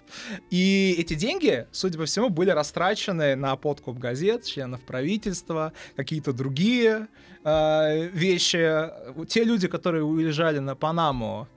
И 0.51 0.95
эти 0.99 1.15
деньги, 1.15 1.67
судя 1.73 1.99
по 1.99 2.05
всему, 2.05 2.31
были 2.31 2.51
растрачены 2.51 3.35
на 3.37 3.57
подкуп 3.57 3.99
газет, 3.99 4.45
членов 4.45 4.81
правительства, 4.83 5.73
какие-то 5.97 6.33
другие 6.33 7.09
э, 7.45 8.09
вещи. 8.09 8.91
Те 9.29 9.45
люди, 9.45 9.69
которые 9.69 10.05
уезжали 10.05 10.61
на 10.61 10.77
Панаму, 10.77 11.49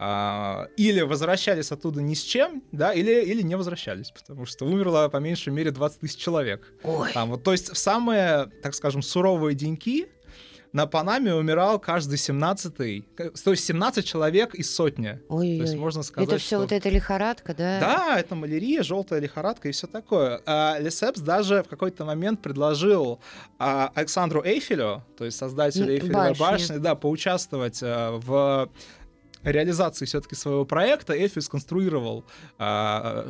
а, 0.00 0.68
или 0.76 1.00
возвращались 1.00 1.72
оттуда 1.72 2.00
ни 2.00 2.14
с 2.14 2.22
чем, 2.22 2.62
да, 2.70 2.92
или, 2.92 3.20
или 3.24 3.42
не 3.42 3.56
возвращались, 3.56 4.12
потому 4.12 4.46
что 4.46 4.64
умерло 4.64 5.08
по 5.08 5.16
меньшей 5.16 5.52
мере 5.52 5.72
20 5.72 6.00
тысяч 6.00 6.16
человек. 6.16 6.72
Ой. 6.84 7.12
Там, 7.12 7.30
вот, 7.30 7.42
то 7.42 7.50
есть 7.50 7.70
в 7.70 7.76
самые, 7.76 8.46
так 8.62 8.74
скажем, 8.74 9.02
суровые 9.02 9.56
деньки 9.56 10.06
на 10.72 10.86
Панаме 10.86 11.34
умирал 11.34 11.78
каждый 11.78 12.16
17-й, 12.16 13.02
к- 13.16 13.30
то 13.42 13.50
есть 13.52 13.64
17 13.64 14.04
человек 14.04 14.54
из 14.54 14.74
сотни. 14.74 15.18
То 15.28 15.42
есть 15.42 15.74
можно 15.76 16.02
сказать, 16.02 16.28
Это 16.28 16.38
все 16.38 16.46
что... 16.56 16.58
вот 16.60 16.72
эта 16.72 16.88
лихорадка, 16.88 17.54
да? 17.54 17.80
Да, 17.80 18.20
это 18.20 18.34
малярия, 18.34 18.82
желтая 18.82 19.20
лихорадка 19.20 19.68
и 19.68 19.72
все 19.72 19.86
такое. 19.86 20.40
А 20.46 20.76
Лесепс 20.78 21.20
даже 21.20 21.62
в 21.62 21.68
какой-то 21.68 22.04
момент 22.04 22.42
предложил 22.42 23.20
а, 23.58 23.90
Александру 23.94 24.42
Эйфелю, 24.44 25.04
то 25.16 25.24
есть 25.24 25.36
создателю 25.38 25.92
Эйфелевой 25.94 26.30
башни. 26.30 26.40
башни, 26.40 26.76
да, 26.78 26.94
поучаствовать 26.94 27.80
а, 27.82 28.18
в 28.18 28.68
реализации 29.42 30.04
все-таки 30.04 30.34
своего 30.34 30.64
проекта 30.64 31.12
Эйфель 31.14 31.42
сконструировал 31.42 32.24
а, 32.58 33.26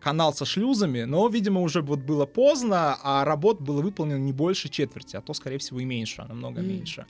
канал 0.00 0.32
со 0.34 0.44
шлюзами, 0.44 1.02
но, 1.02 1.28
видимо, 1.28 1.60
уже 1.60 1.82
вот 1.82 2.00
было 2.00 2.26
поздно, 2.26 2.96
а 3.02 3.24
работ 3.24 3.60
было 3.60 3.82
выполнено 3.82 4.18
не 4.18 4.32
больше 4.32 4.68
четверти, 4.68 5.16
а 5.16 5.20
то, 5.20 5.34
скорее 5.34 5.58
всего, 5.58 5.80
и 5.80 5.84
меньше, 5.84 6.22
а 6.22 6.28
намного 6.28 6.60
М. 6.60 6.68
меньше. 6.68 7.06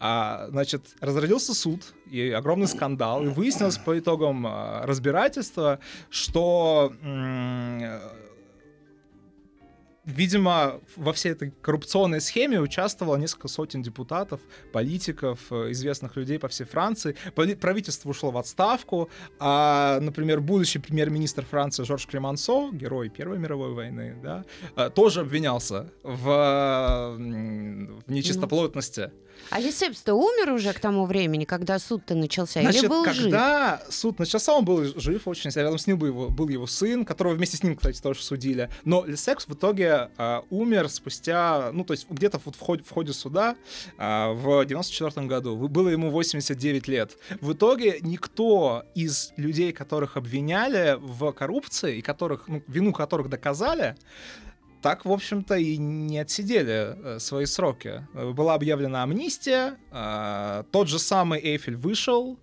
А, 0.00 0.46
значит, 0.50 0.82
разразился 1.00 1.54
суд, 1.54 1.94
и 2.10 2.30
огромный 2.30 2.68
скандал, 2.68 3.24
и 3.24 3.28
выяснилось 3.28 3.78
по 3.78 3.98
итогам 3.98 4.46
а, 4.46 4.82
разбирательства, 4.86 5.78
что 6.10 6.92
м, 7.02 7.78
э, 7.82 8.00
Видимо, 10.06 10.80
во 10.94 11.12
всей 11.12 11.32
этой 11.32 11.52
коррупционной 11.62 12.20
схеме 12.20 12.60
участвовало 12.60 13.16
несколько 13.16 13.48
сотен 13.48 13.82
депутатов, 13.82 14.40
политиков, 14.72 15.40
э, 15.50 15.72
известных 15.72 16.14
людей 16.14 16.38
по 16.38 16.46
всей 16.46 16.64
Франции. 16.64 17.16
Правительство 17.34 18.10
ушло 18.10 18.30
в 18.30 18.36
отставку, 18.36 19.10
а, 19.40 19.98
например, 20.00 20.40
будущий 20.40 20.78
премьер-министр 20.78 21.44
Франции 21.44 21.82
Жорж 21.82 22.06
Кремансо, 22.06 22.70
герой 22.70 23.08
Первой 23.08 23.38
мировой 23.38 23.74
войны, 23.74 24.16
да, 24.22 24.44
э, 24.76 24.90
тоже 24.90 25.22
обвинялся 25.22 25.90
в, 26.04 26.28
э, 26.30 27.16
в 28.06 28.10
нечистоплотности. 28.12 29.10
А 29.50 29.60
Лисепс-то 29.60 30.14
умер 30.14 30.52
уже 30.52 30.72
к 30.72 30.80
тому 30.80 31.06
времени, 31.06 31.44
когда 31.44 31.78
суд-то 31.78 32.14
начался? 32.14 32.60
Или 32.60 32.70
Значит, 32.70 32.90
был 32.90 33.04
жив? 33.04 33.24
когда 33.24 33.82
суд 33.88 34.18
начался, 34.18 34.54
он 34.54 34.64
был 34.64 34.84
жив 34.98 35.28
очень, 35.28 35.50
рядом 35.50 35.78
с 35.78 35.86
ним 35.86 35.98
был 35.98 36.06
его, 36.08 36.28
был 36.28 36.48
его 36.48 36.66
сын, 36.66 37.04
которого 37.04 37.34
вместе 37.34 37.56
с 37.56 37.62
ним, 37.62 37.76
кстати, 37.76 38.00
тоже 38.00 38.22
судили. 38.22 38.70
Но 38.84 39.04
Лесекс 39.04 39.46
в 39.46 39.54
итоге 39.54 39.95
а, 40.16 40.44
умер 40.50 40.88
спустя, 40.88 41.70
ну, 41.72 41.84
то 41.84 41.92
есть 41.92 42.06
где-то 42.10 42.40
вот 42.44 42.56
в 42.56 42.60
ходе, 42.60 42.82
в 42.82 42.90
ходе 42.90 43.12
суда 43.12 43.56
а, 43.98 44.32
в 44.32 44.64
94 44.64 45.26
году. 45.26 45.56
Было 45.68 45.88
ему 45.88 46.10
89 46.10 46.88
лет. 46.88 47.16
В 47.40 47.52
итоге 47.52 47.98
никто 48.02 48.84
из 48.94 49.32
людей, 49.36 49.72
которых 49.72 50.16
обвиняли 50.16 50.96
в 50.98 51.32
коррупции, 51.32 51.98
и 51.98 52.02
которых, 52.02 52.48
ну, 52.48 52.62
вину 52.66 52.92
которых 52.92 53.28
доказали, 53.28 53.96
так, 54.82 55.04
в 55.04 55.10
общем-то, 55.10 55.56
и 55.56 55.76
не 55.78 56.18
отсидели 56.18 57.16
э, 57.16 57.18
свои 57.18 57.46
сроки. 57.46 58.06
Э, 58.14 58.30
Была 58.30 58.54
объявлена 58.54 59.02
амнистия, 59.02 59.78
а, 59.90 60.64
тот 60.70 60.88
же 60.88 60.98
самый 60.98 61.40
Эйфель 61.40 61.76
вышел. 61.76 62.38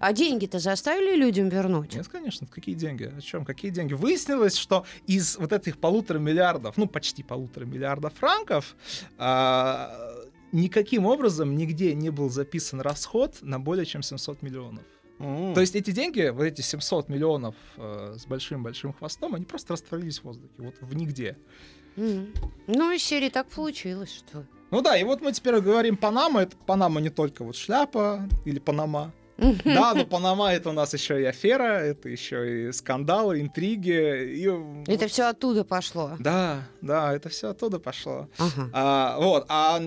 А 0.00 0.14
деньги-то 0.14 0.58
заставили 0.58 1.14
людям 1.14 1.50
вернуть? 1.50 1.94
Нет, 1.94 2.08
конечно, 2.08 2.46
какие 2.46 2.74
деньги? 2.74 3.12
О 3.16 3.20
чем? 3.20 3.44
Какие 3.44 3.70
деньги? 3.70 3.92
Выяснилось, 3.92 4.56
что 4.56 4.86
из 5.06 5.36
вот 5.36 5.52
этих 5.52 5.76
полутора 5.76 6.18
миллиардов, 6.18 6.78
ну, 6.78 6.86
почти 6.86 7.22
полутора 7.22 7.66
миллиардов 7.66 8.14
франков, 8.14 8.76
а, 9.18 9.94
никаким 10.52 11.04
образом 11.04 11.54
нигде 11.54 11.94
не 11.94 12.08
был 12.08 12.30
записан 12.30 12.80
расход 12.80 13.36
на 13.42 13.60
более 13.60 13.84
чем 13.84 14.02
700 14.02 14.40
миллионов. 14.40 14.84
М. 15.18 15.52
То 15.52 15.60
есть 15.60 15.76
эти 15.76 15.90
деньги, 15.90 16.30
вот 16.30 16.44
эти 16.44 16.62
700 16.62 17.10
миллионов 17.10 17.54
э, 17.76 18.16
с 18.18 18.24
большим-большим 18.24 18.94
хвостом, 18.94 19.34
они 19.34 19.44
просто 19.44 19.74
растворились 19.74 20.20
в 20.20 20.24
воздухе, 20.24 20.54
вот 20.56 20.76
в 20.80 20.96
нигде. 20.96 21.36
Мгм. 21.96 22.32
Ну, 22.68 22.90
из 22.90 23.02
серии 23.02 23.28
так 23.28 23.48
получилось, 23.48 24.14
что... 24.14 24.46
Ну 24.70 24.80
да, 24.80 24.96
и 24.96 25.04
вот 25.04 25.20
мы 25.20 25.32
теперь 25.32 25.60
говорим 25.60 25.98
Панама. 25.98 26.42
Это 26.42 26.56
Панама 26.56 27.02
не 27.02 27.10
только 27.10 27.44
вот 27.44 27.56
шляпа 27.56 28.26
или 28.46 28.58
Панама. 28.58 29.12
Да, 29.64 29.94
но 29.94 30.04
Панама 30.04 30.52
это 30.52 30.70
у 30.70 30.72
нас 30.72 30.92
еще 30.92 31.20
и 31.20 31.24
афера, 31.24 31.80
это 31.80 32.08
еще 32.08 32.68
и 32.68 32.72
скандалы, 32.72 33.40
интриги. 33.40 34.34
И... 34.36 34.90
Это 34.90 35.08
все 35.08 35.24
оттуда 35.28 35.64
пошло. 35.64 36.12
Да, 36.18 36.68
да, 36.80 37.14
это 37.14 37.28
все 37.28 37.50
оттуда 37.50 37.78
пошло. 37.78 38.28
Ага. 38.38 38.70
А, 38.72 39.16
вот, 39.18 39.46
а 39.48 39.80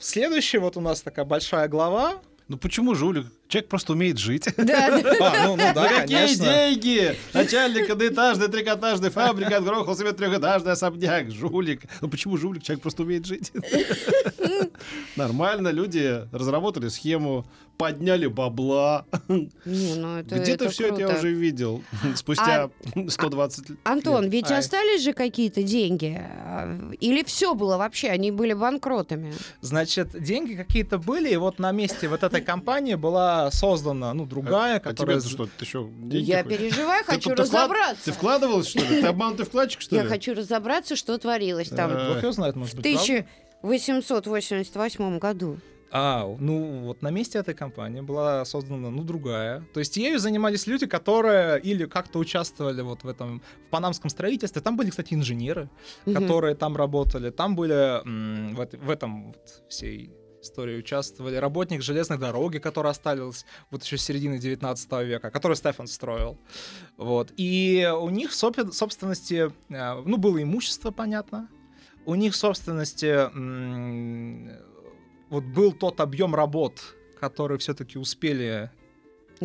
следующая 0.00 0.60
вот 0.60 0.76
у 0.76 0.80
нас 0.80 1.02
такая 1.02 1.24
большая 1.24 1.68
глава. 1.68 2.14
Ну 2.48 2.56
почему 2.58 2.94
жулик? 2.94 3.26
Человек 3.48 3.68
просто 3.68 3.92
умеет 3.92 4.18
жить. 4.18 4.48
Да. 4.56 4.86
А, 5.20 5.46
ну, 5.46 5.56
ну 5.56 5.62
да, 5.74 5.74
За 5.74 5.88
какие 6.00 6.16
конечно. 6.18 6.44
деньги? 6.44 7.16
Начальник 7.34 7.90
одноэтажной 7.90 8.48
трикотажной 8.48 9.10
фабрики 9.10 9.52
отгрохал 9.52 9.96
себе 9.96 10.12
трехэтажный 10.12 10.72
особняк. 10.72 11.30
Жулик. 11.30 11.82
Ну 12.00 12.08
почему 12.08 12.36
жулик? 12.38 12.62
Человек 12.62 12.82
просто 12.82 13.02
умеет 13.02 13.26
жить. 13.26 13.52
Нормально, 15.16 15.68
люди 15.68 16.26
разработали 16.32 16.88
схему, 16.88 17.44
подняли 17.76 18.26
бабла. 18.26 19.04
Не, 19.28 19.94
ну 19.96 20.18
это 20.18 20.36
Где-то 20.38 20.68
все 20.70 20.88
это 20.88 21.00
я 21.00 21.06
круто. 21.06 21.16
А 21.16 21.18
уже 21.18 21.32
видел. 21.32 21.82
Спустя 22.14 22.70
120 23.08 23.70
лет. 23.70 23.78
Антон, 23.84 24.28
ведь 24.28 24.50
Ай. 24.50 24.58
остались 24.58 25.02
же 25.02 25.12
какие-то 25.12 25.62
деньги? 25.62 26.18
А, 26.20 26.78
Или 27.00 27.22
все 27.24 27.54
было 27.54 27.76
вообще? 27.76 28.08
Они 28.08 28.30
были 28.30 28.52
банкротами? 28.52 29.34
Значит, 29.60 30.20
деньги 30.22 30.54
какие-то 30.54 30.98
были, 30.98 31.30
и 31.30 31.36
вот 31.36 31.58
на 31.58 31.72
месте 31.72 32.08
вот 32.08 32.22
этой 32.22 32.40
компании 32.40 32.94
была 32.94 33.41
создана, 33.50 34.12
ну, 34.14 34.26
другая, 34.26 34.76
А 34.76 34.80
которая... 34.80 35.20
тебе 35.20 35.30
что, 35.30 35.46
ты 35.46 35.64
еще 35.64 35.88
деньги 35.88 36.30
Я 36.30 36.42
хочешь? 36.44 36.58
переживаю, 36.58 37.04
хочу 37.04 37.30
ты 37.30 37.34
разобраться. 37.42 38.04
Ты 38.04 38.12
вкладывалась, 38.12 38.68
что 38.68 38.78
ли? 38.80 39.00
Ты 39.00 39.06
обманутый 39.06 39.46
вкладчик, 39.46 39.80
что 39.80 39.96
Я 39.96 40.02
ли? 40.02 40.08
хочу 40.08 40.34
разобраться, 40.34 40.96
что 40.96 41.16
творилось 41.18 41.68
там 41.70 41.90
Э, 41.90 42.08
Бог 42.14 42.22
его 42.22 42.32
знает, 42.32 42.56
может 42.56 42.74
в 42.74 42.76
быть, 42.82 42.92
правда? 42.94 43.26
1888 43.62 45.18
году. 45.18 45.58
А, 45.94 46.24
ну 46.38 46.84
вот 46.86 47.02
на 47.02 47.10
месте 47.10 47.38
этой 47.38 47.52
компании 47.54 48.00
была 48.00 48.46
создана, 48.46 48.88
ну, 48.88 49.02
другая. 49.04 49.62
То 49.74 49.80
есть 49.80 49.94
ею 49.98 50.18
занимались 50.18 50.66
люди, 50.66 50.86
которые 50.86 51.60
или 51.60 51.84
как-то 51.84 52.18
участвовали 52.18 52.80
вот 52.80 53.02
в 53.04 53.08
этом, 53.08 53.42
в 53.66 53.70
панамском 53.70 54.08
строительстве. 54.08 54.62
Там 54.62 54.76
были, 54.78 54.88
кстати, 54.88 55.12
инженеры, 55.12 55.68
Мгм. 56.06 56.14
которые 56.14 56.54
там 56.54 56.76
работали. 56.78 57.28
Там 57.28 57.54
были 57.56 58.00
м, 58.06 58.54
в, 58.56 58.66
в 58.86 58.88
этом 58.90 59.26
вот 59.32 59.62
всей 59.68 60.10
истории 60.42 60.78
участвовали 60.78 61.36
работник 61.36 61.82
железной 61.82 62.18
дороги, 62.18 62.58
который 62.58 62.90
остался 62.90 63.46
вот 63.70 63.82
еще 63.84 63.96
с 63.96 64.02
середины 64.02 64.38
19 64.38 64.92
века, 65.04 65.30
который 65.30 65.56
Стефан 65.56 65.86
строил. 65.86 66.38
Вот. 66.96 67.32
И 67.36 67.90
у 67.98 68.10
них 68.10 68.30
в 68.30 68.34
собственности, 68.34 69.52
э, 69.68 70.02
ну, 70.04 70.16
было 70.16 70.42
имущество, 70.42 70.90
понятно. 70.90 71.48
У 72.04 72.14
них 72.16 72.34
в 72.34 72.36
собственности 72.36 73.30
вот 75.30 75.44
был 75.44 75.72
тот 75.72 76.00
объем 76.00 76.34
работ, 76.34 76.80
который 77.20 77.58
все-таки 77.58 77.98
успели 77.98 78.70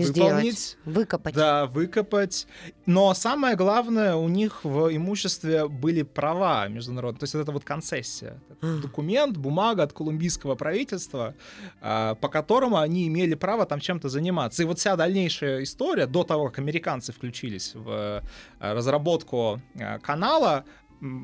Сделать, 0.04 0.32
выполнить. 0.32 0.78
выкопать. 0.86 1.34
Да, 1.34 1.66
выкопать. 1.66 2.48
Но 2.86 3.14
самое 3.14 3.56
главное, 3.56 4.16
у 4.16 4.28
них 4.28 4.64
в 4.64 4.96
имуществе 4.96 5.68
были 5.68 6.04
права 6.04 6.68
международные. 6.68 7.20
То 7.20 7.24
есть 7.24 7.36
это 7.36 7.52
вот 7.52 7.64
концессия. 7.64 8.40
Документ, 8.62 9.38
бумага 9.38 9.84
от 9.84 9.94
колумбийского 9.94 10.56
правительства, 10.56 11.36
а, 11.82 12.16
по 12.16 12.28
которому 12.30 12.78
они 12.78 13.08
имели 13.08 13.36
право 13.36 13.66
там 13.66 13.80
чем-то 13.80 14.10
заниматься. 14.10 14.64
И 14.64 14.66
вот 14.66 14.80
вся 14.80 14.96
дальнейшая 14.96 15.64
история, 15.64 16.08
до 16.08 16.24
того, 16.24 16.48
как 16.48 16.60
американцы 16.60 17.12
включились 17.12 17.74
в 17.76 17.90
э, 17.90 18.22
разработку 18.60 19.62
э, 19.76 20.00
канала, 20.00 20.66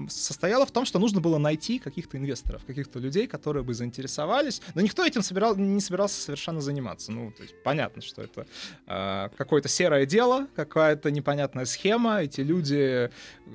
состояла 0.10 0.66
в 0.66 0.72
том, 0.72 0.86
что 0.86 1.00
нужно 1.00 1.22
было 1.22 1.38
найти 1.38 1.80
каких-то 1.80 2.18
инвесторов, 2.18 2.64
каких-то 2.66 3.00
людей, 3.00 3.28
которые 3.28 3.64
бы 3.64 3.74
заинтересовались. 3.74 4.62
Но 4.76 4.82
никто 4.82 5.06
этим 5.06 5.22
собирал, 5.24 5.56
не 5.56 5.80
собирался 5.82 6.22
совершенно 6.22 6.62
заниматься. 6.62 7.12
Ну, 7.12 7.32
то 7.32 7.44
есть 7.44 7.56
понятно, 7.64 8.02
что 8.02 8.22
это 8.22 8.46
э, 8.88 9.30
какое-то 9.38 9.70
серое 9.70 10.06
дело, 10.06 10.48
какая-то 10.56 11.12
непонятная 11.12 11.66
схема. 11.66 12.22
Эти 12.22 12.42
люди 12.42 13.10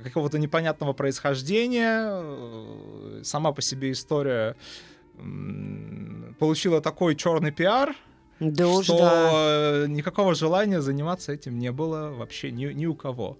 какого-то 0.04 0.38
непонятного 0.38 0.92
происхождения. 0.92 2.08
э, 2.10 3.20
Сама 3.24 3.52
по 3.52 3.62
себе 3.62 3.92
история 3.92 4.56
м, 5.18 6.34
получила 6.38 6.80
такой 6.80 7.16
черный 7.16 7.50
пиар, 7.52 7.94
Да 8.40 8.68
уж, 8.68 8.84
что 8.84 8.98
да. 8.98 9.30
э, 9.32 9.86
никакого 9.88 10.34
желания 10.34 10.80
заниматься 10.80 11.32
этим 11.32 11.58
не 11.58 11.72
было 11.72 12.10
вообще 12.10 12.50
ни, 12.50 12.66
ни 12.72 12.86
у 12.86 12.94
кого. 12.94 13.38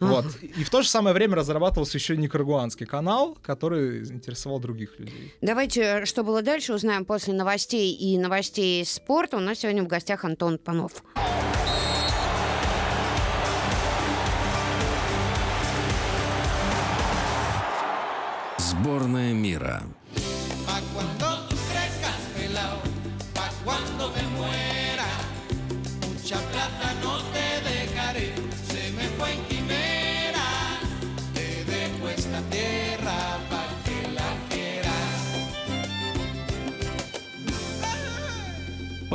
Вот. 0.00 0.24
И 0.42 0.64
в 0.64 0.70
то 0.70 0.82
же 0.82 0.88
самое 0.88 1.14
время 1.14 1.36
разрабатывался 1.36 1.98
еще 1.98 2.16
никарагуанский 2.16 2.86
канал, 2.86 3.36
который 3.42 4.02
заинтересовал 4.02 4.58
других 4.58 4.98
людей. 4.98 5.34
Давайте, 5.40 6.06
что 6.06 6.24
было 6.24 6.42
дальше, 6.42 6.72
узнаем 6.74 7.04
после 7.04 7.34
новостей 7.34 7.92
и 7.92 8.18
новостей 8.18 8.84
спорта. 8.84 9.36
У 9.36 9.40
нас 9.40 9.58
сегодня 9.58 9.82
в 9.82 9.86
гостях 9.86 10.24
Антон 10.24 10.58
Панов. 10.58 11.02
Сборная 18.58 19.34
мира. 19.34 19.82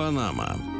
Панама. 0.05 0.74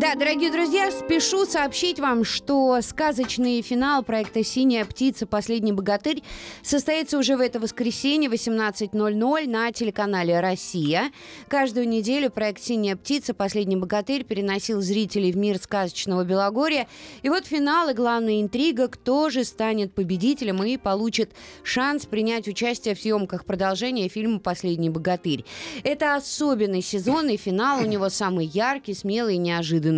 Да, 0.00 0.14
дорогие 0.14 0.50
друзья, 0.50 0.90
спешу 0.90 1.44
сообщить 1.44 2.00
вам, 2.00 2.24
что 2.24 2.80
сказочный 2.80 3.60
финал 3.60 4.02
проекта 4.02 4.42
«Синяя 4.42 4.86
птица. 4.86 5.26
Последний 5.26 5.72
богатырь» 5.72 6.22
состоится 6.62 7.18
уже 7.18 7.36
в 7.36 7.40
это 7.40 7.60
воскресенье 7.60 8.30
в 8.30 8.32
18.00 8.32 9.46
на 9.46 9.72
телеканале 9.72 10.40
«Россия». 10.40 11.12
Каждую 11.48 11.86
неделю 11.86 12.30
проект 12.30 12.62
«Синяя 12.62 12.96
птица. 12.96 13.34
Последний 13.34 13.76
богатырь» 13.76 14.24
переносил 14.24 14.80
зрителей 14.80 15.32
в 15.32 15.36
мир 15.36 15.58
сказочного 15.58 16.24
Белогорья. 16.24 16.88
И 17.20 17.28
вот 17.28 17.44
финал 17.44 17.90
и 17.90 17.92
главная 17.92 18.40
интрига, 18.40 18.88
кто 18.88 19.28
же 19.28 19.44
станет 19.44 19.94
победителем 19.94 20.62
и 20.62 20.78
получит 20.78 21.32
шанс 21.62 22.06
принять 22.06 22.48
участие 22.48 22.94
в 22.94 23.00
съемках 23.02 23.44
продолжения 23.44 24.08
фильма 24.08 24.38
«Последний 24.38 24.88
богатырь». 24.88 25.44
Это 25.84 26.14
особенный 26.14 26.80
сезон, 26.80 27.28
и 27.28 27.36
финал 27.36 27.82
у 27.82 27.86
него 27.86 28.08
самый 28.08 28.46
яркий, 28.46 28.94
смелый 28.94 29.34
и 29.34 29.38
неожиданный. 29.38 29.89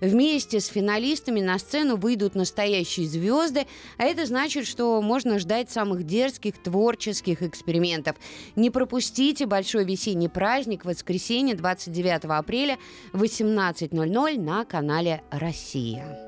Вместе 0.00 0.60
с 0.60 0.66
финалистами 0.66 1.40
на 1.40 1.58
сцену 1.58 1.96
выйдут 1.96 2.34
настоящие 2.34 3.06
звезды, 3.06 3.66
а 3.98 4.04
это 4.04 4.26
значит, 4.26 4.66
что 4.66 5.00
можно 5.02 5.38
ждать 5.38 5.70
самых 5.70 6.04
дерзких 6.04 6.62
творческих 6.62 7.42
экспериментов. 7.42 8.16
Не 8.56 8.70
пропустите 8.70 9.46
большой 9.46 9.84
весенний 9.84 10.28
праздник 10.28 10.84
в 10.84 10.88
воскресенье 10.88 11.54
29 11.54 12.24
апреля 12.24 12.78
в 13.12 13.22
18.00 13.22 14.40
на 14.40 14.64
канале 14.64 15.22
«Россия». 15.30 16.25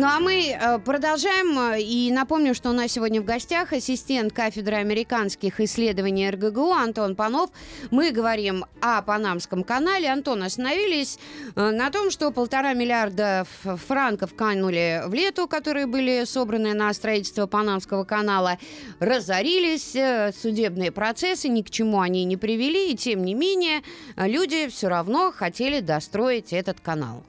Ну 0.00 0.06
а 0.06 0.18
мы 0.18 0.48
э, 0.48 0.78
продолжаем 0.78 1.74
э, 1.74 1.82
и 1.82 2.10
напомню, 2.10 2.54
что 2.54 2.70
у 2.70 2.72
нас 2.72 2.90
сегодня 2.90 3.20
в 3.20 3.26
гостях 3.26 3.74
ассистент 3.74 4.32
кафедры 4.32 4.76
американских 4.76 5.60
исследований 5.60 6.30
РГГУ 6.30 6.72
Антон 6.72 7.14
Панов. 7.14 7.50
Мы 7.90 8.10
говорим 8.10 8.64
о 8.80 9.02
Панамском 9.02 9.62
канале. 9.62 10.08
Антон, 10.08 10.42
остановились 10.42 11.18
э, 11.54 11.70
на 11.70 11.90
том, 11.90 12.10
что 12.10 12.30
полтора 12.30 12.72
миллиарда 12.72 13.44
франков 13.62 14.34
канули 14.34 15.02
в 15.04 15.12
лету, 15.12 15.46
которые 15.46 15.84
были 15.84 16.24
собраны 16.24 16.72
на 16.72 16.94
строительство 16.94 17.46
Панамского 17.46 18.04
канала, 18.04 18.56
разорились, 19.00 19.90
судебные 20.34 20.92
процессы 20.92 21.48
ни 21.48 21.60
к 21.60 21.68
чему 21.68 22.00
они 22.00 22.24
не 22.24 22.38
привели, 22.38 22.90
и 22.90 22.96
тем 22.96 23.22
не 23.22 23.34
менее 23.34 23.82
люди 24.16 24.66
все 24.68 24.88
равно 24.88 25.30
хотели 25.30 25.80
достроить 25.80 26.54
этот 26.54 26.80
канал. 26.80 27.22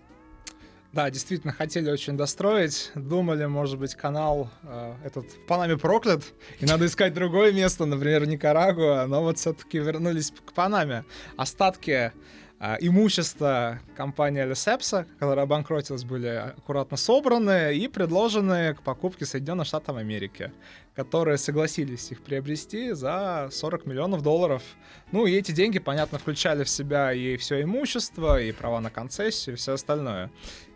Да, 0.94 1.10
действительно, 1.10 1.54
хотели 1.54 1.90
очень 1.90 2.18
достроить. 2.18 2.92
Думали, 2.96 3.46
может 3.46 3.80
быть, 3.80 3.96
канал 3.96 4.50
э, 4.64 4.94
этот 5.06 5.26
в 5.26 5.46
Панаме 5.46 5.78
проклят, 5.78 6.22
и 6.60 6.66
надо 6.66 6.86
искать 6.86 7.14
другое 7.14 7.54
место, 7.54 7.86
например, 7.86 8.28
Никарагуа, 8.28 9.06
но 9.08 9.22
вот 9.22 9.38
все-таки 9.38 9.80
вернулись 9.80 10.32
к 10.32 10.52
Панаме. 10.52 11.06
Остатки 11.38 12.12
а, 12.64 12.78
имущество 12.80 13.80
компании 13.96 14.44
Лесепса, 14.44 15.08
которая 15.18 15.46
обанкротилась, 15.46 16.04
были 16.04 16.28
аккуратно 16.28 16.96
собраны 16.96 17.74
и 17.76 17.88
предложены 17.88 18.76
к 18.76 18.84
покупке 18.84 19.26
Соединенных 19.26 19.66
Штатов 19.66 19.98
Америки, 19.98 20.52
которые 20.96 21.38
согласились 21.38 22.12
их 22.12 22.22
приобрести 22.22 22.92
за 22.92 23.50
40 23.52 23.86
миллионов 23.86 24.22
долларов. 24.22 24.62
Ну 25.12 25.26
и 25.26 25.34
эти 25.34 25.52
деньги, 25.52 25.80
понятно, 25.80 26.20
включали 26.20 26.64
в 26.64 26.70
себя 26.70 27.14
и 27.14 27.38
все 27.38 27.62
имущество, 27.62 28.42
и 28.42 28.52
права 28.52 28.82
на 28.82 28.90
концессию, 28.90 29.56
и 29.56 29.58
все 29.58 29.74
остальное. 29.74 30.32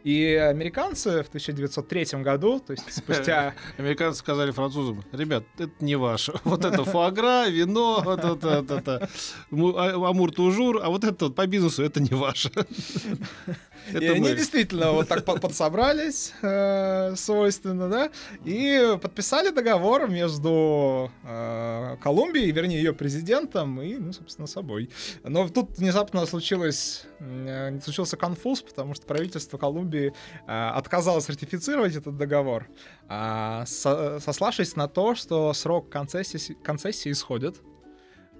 И 0.05 0.35
американцы 0.35 1.23
в 1.23 1.29
1903 1.29 2.21
году, 2.21 2.59
то 2.59 2.73
есть 2.73 2.93
спустя... 2.93 3.55
Американцы 3.77 4.19
сказали 4.19 4.51
французам, 4.51 5.03
ребят, 5.11 5.43
это 5.57 5.73
не 5.79 5.95
ваше. 5.95 6.33
Вот 6.43 6.63
это 6.63 6.85
фуагра, 6.85 7.47
вино, 7.49 8.01
вот 8.05 8.19
это, 8.23 8.49
это, 8.59 8.75
это 8.75 9.09
а, 9.51 10.09
амур-тужур, 10.09 10.79
а 10.83 10.89
вот 10.89 11.03
это 11.03 11.25
вот 11.25 11.35
по 11.35 11.47
бизнесу 11.47 11.83
это 11.83 11.99
не 11.99 12.13
ваше. 12.13 12.51
И 13.93 14.07
они 14.07 14.33
действительно 14.33 14.91
вот 14.91 15.07
так 15.07 15.23
подсобрались 15.25 16.33
э, 16.41 17.15
свойственно, 17.15 17.89
да, 17.89 18.09
и 18.43 18.97
подписали 19.01 19.49
договор 19.49 20.07
между 20.09 21.11
э, 21.23 21.97
Колумбией, 22.01 22.51
вернее, 22.51 22.77
ее 22.77 22.93
президентом 22.93 23.81
и, 23.81 23.95
ну, 23.97 24.13
собственно, 24.13 24.47
собой. 24.47 24.89
Но 25.23 25.47
тут 25.49 25.77
внезапно 25.77 26.25
случилось, 26.25 27.05
э, 27.19 27.79
случился 27.83 28.17
конфуз, 28.17 28.61
потому 28.61 28.95
что 28.95 29.05
правительство 29.05 29.57
Колумбии 29.57 30.13
отказалось 30.47 31.29
ратифицировать 31.29 31.95
этот 31.95 32.17
договор, 32.17 32.67
а 33.07 33.65
сославшись 33.65 34.75
на 34.75 34.87
то, 34.87 35.15
что 35.15 35.53
срок 35.53 35.89
концессии, 35.89 36.53
концессии 36.63 37.11
исходит 37.11 37.55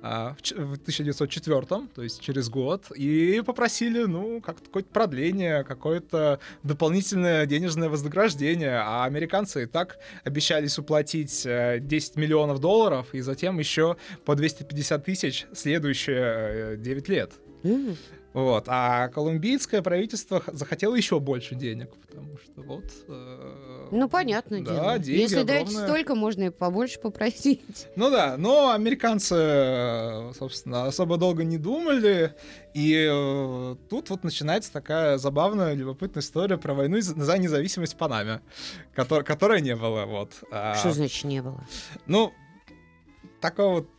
в 0.06 0.74
1904, 0.74 1.62
то 1.94 2.04
есть 2.04 2.22
через 2.22 2.50
год, 2.50 2.92
и 2.92 3.42
попросили, 3.46 4.04
ну, 4.04 4.40
как 4.42 4.62
какое-то 4.62 4.90
продление, 4.90 5.64
какое-то 5.64 6.40
дополнительное 6.64 7.46
денежное 7.46 7.90
вознаграждение, 7.90 8.80
а 8.80 9.06
американцы 9.06 9.64
и 9.64 9.66
так 9.66 9.98
обещались 10.24 10.78
уплатить 10.78 11.44
10 11.44 11.46
э, 11.46 12.20
миллионов 12.20 12.60
долларов 12.60 13.14
и 13.14 13.22
затем 13.22 13.58
еще 13.58 13.98
по 14.26 14.36
250 14.36 15.04
тысяч 15.04 15.48
следующие 15.54 16.78
9 16.78 17.10
э, 17.10 17.12
лет. 17.12 17.32
Mm. 17.66 17.98
Вот. 18.34 18.66
А 18.68 19.08
колумбийское 19.08 19.82
правительство 19.82 20.44
захотело 20.48 20.94
еще 20.94 21.22
больше 21.22 21.56
денег, 21.56 21.96
потому 22.06 22.38
что 22.38 22.62
вот... 22.64 22.84
Э, 23.08 23.88
ну, 23.92 24.10
понятно 24.10 24.62
да, 24.62 24.74
дело. 24.74 25.00
Деньги 25.00 25.22
Если 25.22 25.40
огромные. 25.40 25.66
дать 25.66 25.74
столько, 25.74 26.16
можно 26.16 26.44
и 26.44 26.50
побольше 26.50 27.00
попросить. 27.00 27.62
Ну 27.96 28.12
да, 28.12 28.36
но 28.38 28.72
американцы, 28.72 29.36
э, 29.38 30.32
собственно, 30.38 30.86
особо 30.86 31.16
долго 31.16 31.46
не 31.46 31.58
думали, 31.58 32.36
и 32.74 33.08
э, 33.10 33.76
тут 33.90 34.10
вот 34.10 34.26
начинается 34.26 34.74
такая 34.74 35.18
забавная, 35.18 35.74
любопытная 35.74 36.22
история 36.22 36.58
про 36.58 36.74
войну 36.74 37.00
за 37.00 37.38
независимость 37.38 37.96
Панаме, 37.96 38.42
который, 38.94 39.24
которой 39.24 39.62
не 39.62 39.78
было, 39.78 40.06
вот. 40.06 40.34
А 40.52 40.76
Что 40.76 40.92
значит 40.92 41.24
не 41.24 41.42
было? 41.42 41.66
Ну, 42.06 42.34
такого 43.40 43.76
вот 43.76 43.90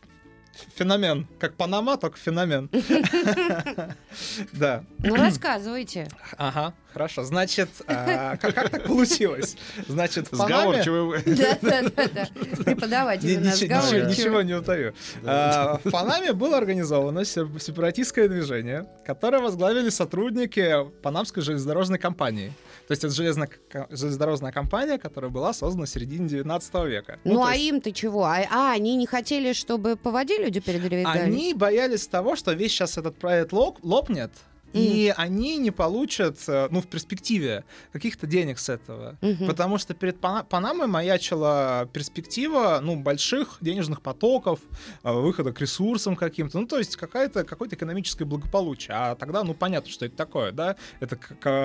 феномен. 0.75 1.27
Как 1.39 1.55
Панама, 1.55 1.97
только 1.97 2.17
феномен. 2.17 2.69
Да. 4.53 4.83
Ну, 4.99 5.15
рассказывайте. 5.15 6.07
Ага, 6.37 6.73
хорошо. 6.93 7.23
Значит, 7.23 7.69
а, 7.87 8.37
как 8.37 8.53
так 8.53 8.83
получилось? 8.85 9.55
Значит, 9.87 10.31
в 10.31 10.37
Панаме... 10.37 10.83
Да, 11.25 11.57
да, 11.61 11.81
да, 11.95 12.07
да. 12.07 12.27
Преподаватель 12.63 13.39
нас 13.39 13.61
Ничего 13.61 14.41
не 14.41 14.53
утаю. 14.53 14.93
А, 15.23 15.79
в 15.83 15.91
Панаме 15.91 16.33
было 16.33 16.57
организовано 16.57 17.25
сепаратистское 17.25 18.27
движение, 18.27 18.87
которое 19.05 19.41
возглавили 19.41 19.89
сотрудники 19.89 20.85
Панамской 21.01 21.43
железнодорожной 21.43 21.99
компании. 21.99 22.53
То 22.87 22.93
есть 22.93 23.03
это 23.03 23.13
железная, 23.13 23.49
железнодорожная 23.89 24.51
компания, 24.51 24.97
которая 24.97 25.29
была 25.29 25.53
создана 25.53 25.85
в 25.85 25.89
середине 25.89 26.27
19 26.29 26.73
века. 26.85 27.19
Ну, 27.23 27.33
ну 27.33 27.45
а 27.45 27.53
есть... 27.53 27.65
им-то 27.65 27.91
чего? 27.91 28.23
А, 28.23 28.39
а, 28.49 28.71
они 28.71 28.95
не 28.95 29.05
хотели, 29.05 29.53
чтобы 29.53 29.97
по 29.97 30.11
воде 30.11 30.37
люди 30.37 30.59
передвигались? 30.59 31.21
Они 31.21 31.53
боялись 31.53 32.07
того, 32.07 32.35
что 32.35 32.53
весь 32.53 32.71
сейчас 32.71 32.97
этот 32.97 33.17
проект 33.17 33.51
лоп, 33.51 33.79
лопнет, 33.83 34.31
и 34.73 35.13
они 35.15 35.57
не 35.57 35.71
получат, 35.71 36.37
э, 36.47 36.67
ну, 36.71 36.81
в 36.81 36.87
перспективе 36.87 37.63
каких-то 37.91 38.27
денег 38.27 38.59
с 38.59 38.69
этого. 38.69 39.17
Mm-hmm. 39.21 39.47
Потому 39.47 39.77
что 39.77 39.93
перед 39.93 40.19
Панамой 40.19 40.87
маячила 40.87 41.89
перспектива, 41.93 42.79
ну, 42.81 42.95
больших 42.95 43.57
денежных 43.61 44.01
потоков, 44.01 44.59
э, 45.03 45.11
выхода 45.11 45.53
к 45.53 45.61
ресурсам 45.61 46.15
каким-то, 46.15 46.59
ну, 46.59 46.67
то 46.67 46.77
есть 46.77 46.95
какая-то, 46.95 47.43
какое-то 47.43 47.75
экономическое 47.75 48.25
благополучие. 48.25 48.95
А 48.95 49.15
тогда, 49.15 49.43
ну, 49.43 49.53
понятно, 49.53 49.89
что 49.91 50.05
это 50.05 50.15
такое, 50.15 50.51
да? 50.51 50.75
Это 50.99 51.15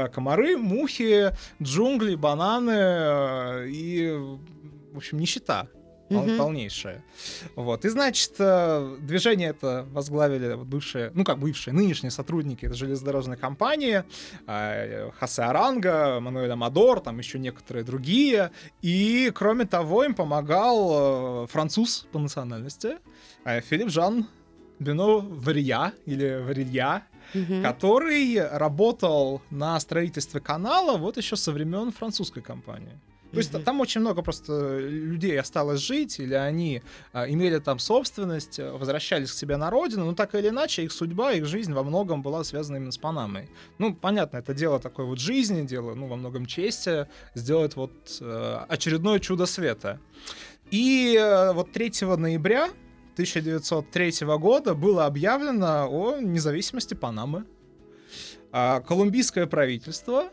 комары, 0.09 0.57
мухи, 0.57 1.33
джунгли, 1.61 2.15
бананы 2.15 2.73
э, 2.73 3.69
и, 3.69 4.11
в 4.93 4.97
общем, 4.97 5.19
нищета 5.19 5.69
mm-hmm. 6.20 6.38
полнейшее. 6.38 7.03
Вот. 7.57 7.85
И, 7.85 7.88
значит, 7.88 8.33
э, 8.38 8.96
движение 9.01 9.51
это 9.51 9.87
возглавили 9.90 10.55
бывшие, 10.55 11.11
ну, 11.14 11.25
как 11.25 11.38
бывшие, 11.38 11.75
нынешние 11.75 12.11
сотрудники 12.11 12.72
железнодорожной 12.72 13.37
компании, 13.37 14.05
э, 14.46 15.11
Хосе 15.18 15.42
Аранга, 15.42 16.20
Мануэль 16.20 16.51
Амадор, 16.51 17.01
там 17.01 17.18
еще 17.18 17.38
некоторые 17.38 17.85
другие. 17.85 18.51
И, 18.83 19.31
кроме 19.35 19.64
того, 19.64 20.05
им 20.05 20.14
помогал 20.14 21.44
э, 21.44 21.46
француз 21.48 22.07
по 22.12 22.18
национальности, 22.18 22.98
Филипп 23.44 23.88
Жан 23.88 24.29
Бено 24.79 25.18
Вария, 25.18 25.92
или 26.07 26.42
Варилья, 26.44 27.07
угу. 27.35 27.62
который 27.62 28.46
работал 28.48 29.42
на 29.51 29.79
строительстве 29.81 30.40
канала 30.40 30.98
вот 30.98 31.16
еще 31.16 31.37
со 31.37 31.53
времен 31.53 31.92
французской 31.92 32.42
компании. 32.42 32.98
То 33.33 33.38
есть 33.38 33.53
mm-hmm. 33.53 33.62
там 33.62 33.81
очень 33.81 34.03
много 34.03 34.23
просто 34.23 34.79
людей 34.79 35.40
осталось 35.40 35.81
жить, 35.81 36.21
или 36.21 36.35
они 36.35 36.83
а, 37.12 37.27
имели 37.29 37.59
там 37.59 37.79
собственность, 37.79 38.59
э, 38.59 38.71
возвращались 38.71 39.33
к 39.33 39.35
себе 39.35 39.57
на 39.57 39.71
родину, 39.71 40.05
но 40.05 40.14
так 40.14 40.35
или 40.35 40.51
иначе 40.51 40.85
их 40.85 40.92
судьба, 40.92 41.33
их 41.33 41.47
жизнь 41.47 41.73
во 41.73 41.83
многом 41.83 42.23
была 42.23 42.45
связана 42.45 42.77
именно 42.77 42.92
с 42.92 42.99
Панамой. 42.99 43.49
Ну, 43.79 43.95
понятно, 43.95 44.37
это 44.37 44.53
дело 44.53 44.79
такой 44.79 45.07
вот 45.07 45.18
жизни, 45.18 45.62
дело, 45.62 45.95
ну, 45.95 46.09
во 46.09 46.16
многом 46.16 46.45
чести, 46.45 47.09
сделать 47.35 47.75
вот 47.75 48.18
э, 48.21 48.64
очередное 48.68 49.18
чудо 49.18 49.47
света. 49.47 49.99
И 50.71 51.16
э, 51.18 51.53
вот 51.53 51.73
3 51.73 51.92
ноября 52.18 52.64
1903 53.14 54.27
года 54.38 54.75
было 54.75 55.07
объявлено 55.07 55.88
о 55.90 56.18
независимости 56.18 56.92
Панамы. 56.92 57.45
А 58.53 58.81
колумбийское 58.81 59.47
правительство 59.47 60.31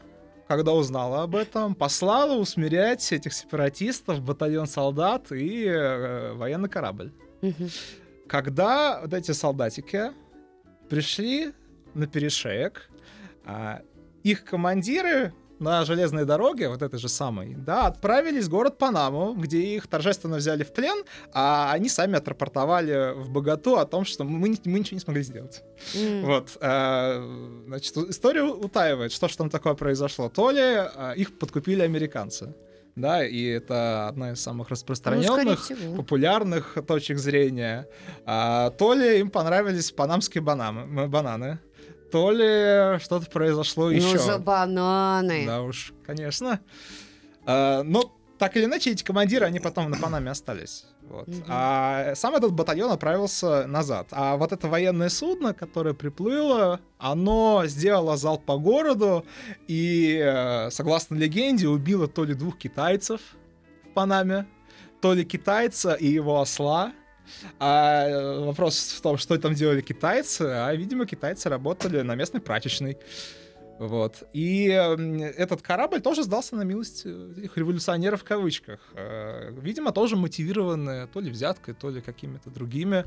когда 0.49 0.73
узнала 0.73 1.21
об 1.21 1.35
этом, 1.35 1.75
послала 1.75 2.35
усмирять 2.35 3.13
этих 3.13 3.33
сепаратистов, 3.33 4.23
батальон 4.23 4.65
солдат 4.65 5.31
и 5.31 5.63
э, 5.63 6.33
военный 6.33 6.67
корабль. 6.67 7.11
Угу. 7.43 7.69
Когда 8.27 8.99
вот 9.01 9.13
эти 9.13 9.31
солдатики 9.31 10.11
пришли 10.89 11.53
на 11.93 12.07
перешеек, 12.07 12.89
а, 13.45 13.83
их 14.23 14.43
командиры 14.43 15.35
на 15.59 15.85
железной 15.85 16.25
дороге, 16.25 16.69
вот 16.69 16.81
этой 16.81 16.99
же 16.99 17.09
самой, 17.09 17.55
да, 17.55 17.87
отправились 17.87 18.45
в 18.45 18.49
город 18.49 18.77
Панаму, 18.77 19.33
где 19.33 19.59
их 19.59 19.87
торжественно 19.87 20.37
взяли 20.37 20.63
в 20.63 20.73
плен, 20.73 21.03
а 21.33 21.71
они 21.71 21.89
сами 21.89 22.17
отрапортовали 22.17 23.13
в 23.15 23.29
Богату 23.29 23.77
о 23.77 23.85
том, 23.85 24.05
что 24.05 24.23
мы, 24.23 24.39
мы 24.39 24.79
ничего 24.79 24.95
не 24.95 25.01
смогли 25.01 25.23
сделать. 25.23 25.63
Mm. 25.93 26.25
Вот. 26.25 26.57
А, 26.61 27.63
значит, 27.67 27.95
история 27.97 28.43
утаивает, 28.43 29.11
что 29.11 29.27
же 29.27 29.37
там 29.37 29.49
такое 29.49 29.73
произошло. 29.73 30.29
То 30.29 30.51
ли 30.51 30.61
а, 30.61 31.13
их 31.15 31.37
подкупили 31.37 31.81
американцы. 31.81 32.55
Да, 32.95 33.25
и 33.25 33.45
это 33.45 34.09
одна 34.09 34.31
из 34.33 34.41
самых 34.41 34.69
распространенных, 34.69 35.69
ну, 35.69 35.95
популярных 35.95 36.77
точек 36.85 37.17
зрения. 37.17 37.87
А, 38.25 38.71
то 38.71 38.93
ли 38.93 39.19
им 39.19 39.29
понравились 39.29 39.91
панамские 39.91 40.41
бананы, 40.41 41.07
бананы 41.07 41.59
то 42.11 42.31
ли 42.31 42.99
что-то 42.99 43.29
произошло 43.29 43.85
ну, 43.85 43.91
еще. 43.91 44.13
Ну, 44.13 44.19
за 44.19 44.37
бананы. 44.39 45.45
Да 45.45 45.61
уж, 45.61 45.93
конечно. 46.05 46.59
А, 47.45 47.83
но 47.83 48.15
так 48.39 48.55
или 48.55 48.65
иначе, 48.65 48.91
эти 48.91 49.03
командиры, 49.03 49.45
они 49.45 49.59
потом 49.59 49.89
на 49.91 49.97
Панаме 49.97 50.31
остались. 50.31 50.85
Вот. 51.09 51.27
Mm-hmm. 51.27 51.45
А 51.47 52.13
сам 52.15 52.35
этот 52.35 52.53
батальон 52.53 52.91
отправился 52.91 53.67
назад. 53.67 54.07
А 54.11 54.37
вот 54.37 54.51
это 54.53 54.67
военное 54.67 55.09
судно, 55.09 55.53
которое 55.53 55.93
приплыло, 55.93 56.79
оно 56.97 57.63
сделало 57.65 58.15
залп 58.15 58.45
по 58.45 58.57
городу 58.57 59.25
и, 59.67 60.21
э, 60.23 60.69
согласно 60.71 61.15
легенде, 61.15 61.67
убило 61.67 62.07
то 62.07 62.23
ли 62.23 62.33
двух 62.33 62.57
китайцев 62.57 63.19
в 63.83 63.93
Панаме, 63.93 64.47
то 65.01 65.13
ли 65.13 65.25
китайца 65.25 65.93
и 65.93 66.07
его 66.07 66.39
осла, 66.39 66.93
а 67.59 68.07
э, 68.07 68.39
вопрос 68.45 68.93
в 68.97 69.01
том, 69.01 69.17
что 69.17 69.37
там 69.37 69.53
делали 69.53 69.81
китайцы, 69.81 70.41
а, 70.41 70.73
видимо, 70.75 71.05
китайцы 71.05 71.49
работали 71.49 72.01
на 72.01 72.15
местной 72.15 72.41
прачечной. 72.41 72.97
Вот. 73.79 74.23
И 74.33 74.65
этот 74.65 75.61
корабль 75.61 76.01
тоже 76.01 76.23
сдался 76.23 76.57
на 76.57 76.63
милость 76.63 77.05
этих 77.05 77.57
революционеров 77.57 78.21
в 78.21 78.23
кавычках. 78.25 78.81
Э, 78.93 79.51
Видимо, 79.61 79.91
тоже 79.93 80.17
мотивированные 80.17 81.07
то 81.07 81.21
ли 81.21 81.31
взяткой, 81.31 81.73
то 81.73 81.89
ли 81.89 82.01
какими-то 82.01 82.49
другими 82.49 83.05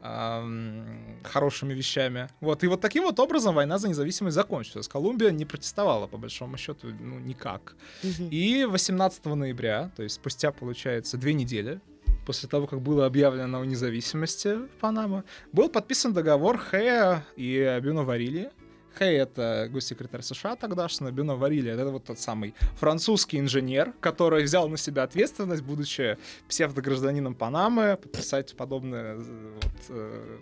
ам, 0.00 1.20
хорошими 1.24 1.74
вещами. 1.74 2.28
Вот. 2.40 2.64
И 2.64 2.68
вот 2.68 2.80
таким 2.80 3.04
вот 3.04 3.20
образом 3.20 3.54
война 3.54 3.76
за 3.76 3.88
независимость 3.88 4.34
закончилась. 4.34 4.88
Колумбия 4.88 5.30
не 5.30 5.44
протестовала, 5.44 6.06
по 6.06 6.16
большому 6.16 6.56
счету, 6.56 6.88
ну, 6.98 7.18
никак. 7.18 7.76
И 8.02 8.64
18 8.64 9.26
ноября, 9.26 9.90
то 9.94 10.02
есть 10.02 10.14
спустя, 10.14 10.52
получается, 10.52 11.18
две 11.18 11.34
недели, 11.34 11.80
после 12.26 12.48
того, 12.48 12.66
как 12.66 12.80
было 12.80 13.06
объявлено 13.06 13.60
о 13.60 13.66
независимости 13.66 14.58
Панама, 14.80 15.24
был 15.52 15.68
подписан 15.68 16.12
договор 16.12 16.58
Хэя 16.58 17.24
и 17.36 17.78
Бюно 17.82 18.02
Варили. 18.04 18.50
Хэй— 18.98 19.16
это 19.18 19.68
госсекретарь 19.72 20.22
США 20.22 20.54
тогдашний, 20.54 21.10
Бюно 21.10 21.34
Варили— 21.36 21.70
это 21.72 21.84
вот 21.90 22.04
тот 22.04 22.18
самый 22.20 22.54
французский 22.76 23.40
инженер, 23.40 23.92
который 24.00 24.44
взял 24.44 24.68
на 24.68 24.76
себя 24.76 25.02
ответственность, 25.02 25.62
будучи 25.62 26.16
псевдогражданином 26.48 27.34
Панамы, 27.34 27.96
подписать 28.00 28.56
подобное, 28.56 29.16
э, 29.16 29.52
вот, 29.56 29.72
э, 29.88 30.38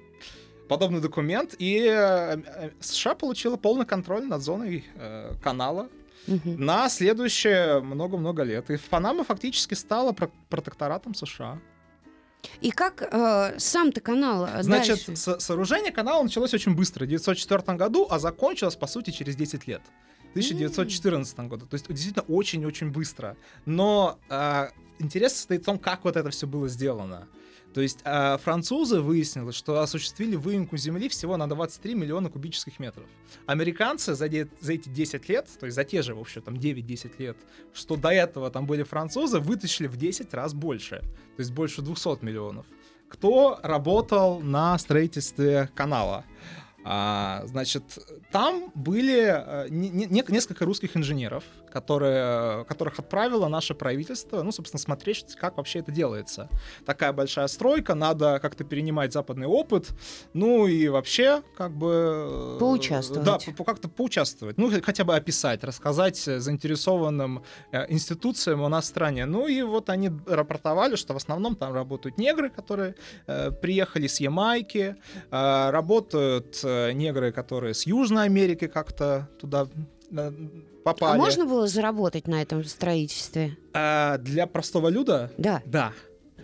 подобный 0.69 1.01
документ. 1.01 1.55
И 1.59 1.83
э, 1.91 2.71
США 2.81 3.15
получила 3.15 3.57
полный 3.57 3.87
контроль 3.87 4.27
над 4.27 4.43
зоной 4.43 4.85
э, 4.97 5.33
канала, 5.43 5.89
Мгм. 6.29 6.65
на 6.65 6.89
следующие 6.89 7.81
много-много 7.81 8.43
лет. 8.45 8.71
И 8.71 8.77
Панама 8.91 9.25
фактически 9.25 9.75
стала 9.75 10.13
про- 10.13 10.31
протекторатом 10.51 11.15
США. 11.15 11.59
И 12.61 12.71
как 12.71 13.03
э, 13.03 13.59
сам-то 13.59 14.01
канал 14.01 14.47
э, 14.47 14.63
Значит, 14.63 15.07
дальше? 15.07 15.17
со- 15.17 15.39
сооружение 15.39 15.93
канала 15.93 16.23
началось 16.23 16.53
очень 16.55 16.75
быстро, 16.75 17.05
в 17.05 17.07
1904 17.07 17.77
году, 17.79 18.07
а 18.11 18.19
закончилось, 18.19 18.77
по 18.77 18.87
сути, 18.87 19.11
через 19.11 19.37
10 19.37 19.67
лет. 19.67 19.83
В 20.29 20.31
1914 20.33 21.39
году. 21.41 21.67
То 21.67 21.75
есть 21.75 21.87
действительно 21.89 22.25
очень-очень 22.27 22.91
быстро. 22.91 23.37
Но 23.67 24.19
э, 24.29 24.69
интерес 24.99 25.35
состоит 25.35 25.63
в 25.63 25.65
том, 25.67 25.79
как 25.79 26.05
вот 26.05 26.17
это 26.17 26.31
все 26.31 26.47
было 26.47 26.69
сделано. 26.69 27.29
То 27.75 27.81
есть 27.81 28.01
э, 28.05 28.37
французы 28.39 29.01
выяснилось, 29.01 29.55
что 29.57 29.81
осуществили 29.81 30.37
выемку 30.37 30.77
земли 30.77 31.09
всего 31.09 31.37
на 31.37 31.49
23 31.49 31.95
миллиона 31.95 32.29
кубических 32.29 32.79
метров. 32.79 33.07
Американцы 33.47 34.15
за, 34.15 34.29
де- 34.29 34.49
за 34.61 34.75
эти 34.75 34.89
10 34.89 35.29
лет, 35.29 35.49
то 35.59 35.67
есть 35.67 35.77
за 35.77 35.85
те 35.85 36.03
же, 36.03 36.15
в 36.15 36.21
общем, 36.21 36.43
там 36.43 36.55
9-10 36.55 37.13
лет, 37.19 37.37
что 37.73 37.97
до 37.97 38.11
этого 38.11 38.51
там 38.51 38.67
были 38.67 38.83
французы, 38.83 39.39
вытащили 39.41 39.87
в 39.87 39.97
10 39.97 40.35
раз 40.35 40.53
больше. 40.53 41.01
То 41.01 41.41
есть 41.41 41.53
больше 41.53 41.81
200 41.83 42.23
миллионов. 42.25 42.67
Кто 43.09 43.59
работал 43.63 44.41
на 44.41 44.79
строительстве 44.79 45.71
канала? 45.75 46.25
А, 46.85 47.43
значит, 47.47 47.83
там 48.33 48.73
были 48.75 49.23
э, 49.37 49.69
не- 49.71 49.89
не- 49.91 50.07
не- 50.07 50.25
несколько 50.29 50.65
русских 50.65 50.97
инженеров, 50.97 51.45
которые, 51.73 52.65
которых 52.65 52.99
отправило 52.99 53.49
наше 53.49 53.75
правительство, 53.75 54.43
ну, 54.43 54.51
собственно, 54.53 54.81
смотреть, 54.81 55.37
как 55.37 55.57
вообще 55.59 55.79
это 55.79 55.93
делается. 55.93 56.49
Такая 56.85 57.13
большая 57.13 57.47
стройка, 57.47 57.95
надо 57.95 58.39
как-то 58.41 58.65
перенимать 58.65 59.13
западный 59.13 59.47
опыт, 59.47 59.91
ну 60.33 60.67
и 60.67 60.89
вообще, 60.89 61.43
как 61.57 61.73
бы... 61.73 62.57
э, 62.57 62.57
Поучаствовать. 62.59 63.25
Да, 63.25 63.39
по- 63.39 63.53
по- 63.53 63.65
как-то 63.65 63.89
поучаствовать. 63.89 64.59
Ну, 64.59 64.71
хотя 64.83 65.05
бы 65.05 65.15
описать, 65.15 65.63
рассказать 65.65 66.27
э, 66.29 66.41
заинтересованным 66.41 67.45
э, 67.71 67.87
институциям 67.93 68.61
у 68.63 68.69
нас 68.69 68.85
в 68.87 68.89
стране. 68.89 69.27
Ну 69.27 69.47
и 69.47 69.63
вот 69.63 69.89
они 69.89 70.11
рапортовали, 70.27 70.97
что 70.97 71.15
в 71.15 71.17
основном 71.17 71.55
там 71.55 71.73
работают 71.73 72.19
негры, 72.19 72.51
которые 72.51 72.97
э, 73.29 73.51
приехали 73.53 74.09
с 74.09 74.19
Ямайки, 74.21 74.97
э, 75.31 75.71
работают 75.71 76.61
э, 76.65 76.72
негры, 76.93 77.33
которые 77.33 77.75
с 77.75 77.87
Южной 77.87 78.25
Америки 78.25 78.67
как-то 78.67 79.29
туда 79.41 79.67
э, 80.11 80.33
попали. 80.85 81.15
А 81.15 81.17
можно 81.17 81.47
было 81.47 81.67
заработать 81.67 82.27
на 82.27 82.43
этом 82.43 82.65
строительстве? 82.65 83.57
А 83.75 84.19
для 84.19 84.47
простого 84.47 84.89
люда? 84.89 85.31
Да, 85.39 85.63
Да. 85.67 85.93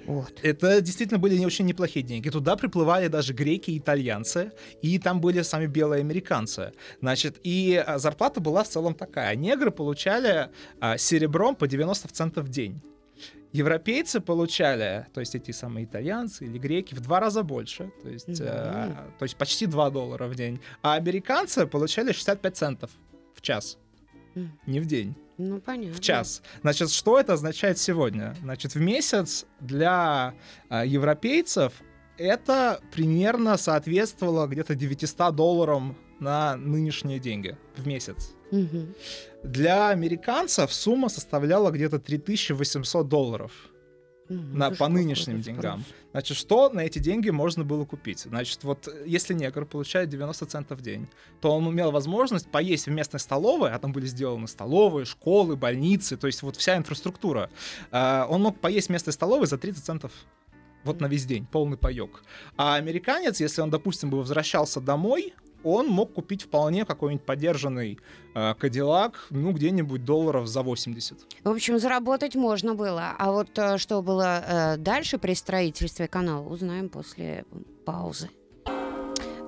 вот. 0.06 0.32
Это 0.42 0.80
действительно 0.80 1.18
были 1.18 1.36
не 1.36 1.46
очень 1.46 1.66
неплохие 1.66 2.04
деньги. 2.04 2.30
Туда 2.30 2.56
приплывали 2.56 3.08
даже 3.08 3.32
греки 3.34 3.70
и 3.72 3.78
итальянцы, 3.78 4.52
и 4.82 4.98
там 4.98 5.20
были 5.20 5.42
сами 5.42 5.66
белые 5.66 6.00
американцы. 6.00 6.72
Значит, 7.00 7.36
и 7.42 7.82
а, 7.86 7.98
зарплата 7.98 8.40
была 8.40 8.62
в 8.64 8.68
целом 8.68 8.94
такая. 8.94 9.34
Негры 9.36 9.70
получали 9.70 10.48
а, 10.80 10.96
серебром 10.98 11.54
по 11.56 11.66
90 11.68 12.08
центов 12.08 12.44
в 12.46 12.48
день. 12.48 12.80
Европейцы 13.58 14.20
получали, 14.20 15.06
то 15.12 15.20
есть 15.20 15.34
эти 15.34 15.50
самые 15.50 15.84
итальянцы 15.84 16.44
или 16.44 16.58
греки, 16.58 16.94
в 16.94 17.00
два 17.00 17.18
раза 17.18 17.42
больше, 17.42 17.90
то 18.02 18.08
есть, 18.08 18.40
э, 18.40 18.94
то 19.18 19.24
есть 19.24 19.36
почти 19.36 19.66
2 19.66 19.90
доллара 19.90 20.28
в 20.28 20.34
день. 20.34 20.60
А 20.82 20.94
американцы 20.94 21.66
получали 21.66 22.12
65 22.12 22.56
центов 22.56 22.90
в 23.34 23.40
час, 23.40 23.78
не 24.66 24.80
в 24.80 24.86
день 24.86 25.14
Ну, 25.38 25.60
понятно. 25.60 25.96
в 25.96 26.00
час. 26.00 26.42
Значит, 26.62 26.90
что 26.90 27.18
это 27.18 27.32
означает 27.32 27.78
сегодня? 27.78 28.36
Значит, 28.42 28.74
в 28.74 28.80
месяц 28.80 29.46
для 29.60 30.34
а, 30.68 30.84
европейцев 30.84 31.72
это 32.16 32.80
примерно 32.92 33.56
соответствовало 33.56 34.46
где-то 34.46 34.74
900 34.74 35.34
долларам 35.34 35.96
на 36.20 36.56
нынешние 36.56 37.18
деньги 37.18 37.56
в 37.76 37.86
месяц. 37.86 38.34
Мгм. 38.50 38.94
Для 39.42 39.90
американцев 39.90 40.72
сумма 40.72 41.08
составляла 41.08 41.70
где-то 41.70 41.98
3800 41.98 43.08
долларов 43.08 43.52
Мгм. 44.28 44.58
на, 44.58 44.70
по 44.70 44.88
нынешним 44.88 45.40
деньгам. 45.40 45.80
спрос. 45.80 45.94
Значит, 46.12 46.36
что 46.36 46.68
на 46.70 46.80
эти 46.80 46.98
деньги 46.98 47.30
можно 47.30 47.64
было 47.64 47.84
купить? 47.86 48.20
Значит, 48.20 48.62
вот 48.64 48.86
э, 48.88 49.04
если 49.06 49.32
негр 49.32 49.64
получает 49.64 50.08
90 50.10 50.44
центов 50.46 50.78
в 50.78 50.82
день, 50.82 51.08
то 51.40 51.50
он 51.50 51.66
имел 51.70 51.90
возможность 51.92 52.50
поесть 52.50 52.86
в 52.86 52.90
местной 52.90 53.20
столовой, 53.20 53.70
а 53.70 53.78
там 53.78 53.92
были 53.92 54.04
сделаны 54.06 54.46
столовые, 54.48 55.06
школы, 55.06 55.56
больницы, 55.56 56.16
то 56.18 56.26
есть 56.26 56.42
вот 56.42 56.56
вся 56.56 56.76
инфраструктура. 56.76 57.48
А, 57.90 58.26
Он 58.28 58.42
мог 58.42 58.60
поесть 58.60 58.88
в 58.88 58.90
местной 58.90 59.12
столовой 59.14 59.46
за 59.46 59.56
30 59.56 59.84
центов 59.84 60.12
вот 60.84 61.00
на 61.00 61.06
весь 61.06 61.24
день, 61.24 61.46
полный 61.46 61.76
паёк. 61.78 62.22
А 62.56 62.74
американец, 62.76 63.40
если 63.40 63.62
он, 63.62 63.70
допустим, 63.70 64.10
бы 64.10 64.18
возвращался 64.18 64.80
домой, 64.80 65.32
он 65.64 65.88
мог 65.88 66.14
купить 66.14 66.42
вполне 66.42 66.84
какой-нибудь 66.84 67.24
подержанный 67.24 67.98
э, 68.34 68.54
Кадиллак, 68.54 69.26
ну, 69.30 69.52
где-нибудь 69.52 70.04
долларов 70.04 70.46
за 70.46 70.62
80. 70.62 71.18
В 71.44 71.48
общем, 71.48 71.78
заработать 71.78 72.34
можно 72.34 72.74
было. 72.74 73.14
А 73.18 73.32
вот 73.32 73.50
э, 73.58 73.78
что 73.78 74.02
было 74.02 74.42
э, 74.46 74.76
дальше 74.76 75.18
при 75.18 75.34
строительстве 75.34 76.08
канала, 76.08 76.46
узнаем 76.48 76.88
после 76.88 77.44
паузы. 77.84 78.30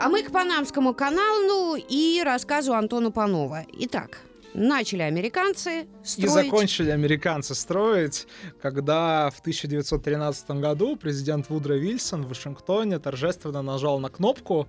А 0.02 0.08
мы 0.08 0.22
к 0.22 0.32
Панамскому 0.32 0.94
каналу 0.94 1.76
и 1.76 2.22
рассказу 2.24 2.72
Антона 2.72 3.10
Панова. 3.10 3.66
Итак, 3.80 4.22
начали 4.54 5.02
американцы 5.02 5.82
И 5.82 5.86
строить... 6.02 6.30
закончили 6.30 6.90
американцы 6.90 7.54
строить, 7.54 8.26
когда 8.60 9.30
в 9.30 9.40
1913 9.40 10.50
году 10.52 10.96
президент 10.96 11.48
Вудро 11.50 11.74
Вильсон 11.74 12.24
в 12.24 12.28
Вашингтоне 12.28 12.98
торжественно 12.98 13.62
нажал 13.62 14.00
на 14.00 14.08
кнопку, 14.08 14.68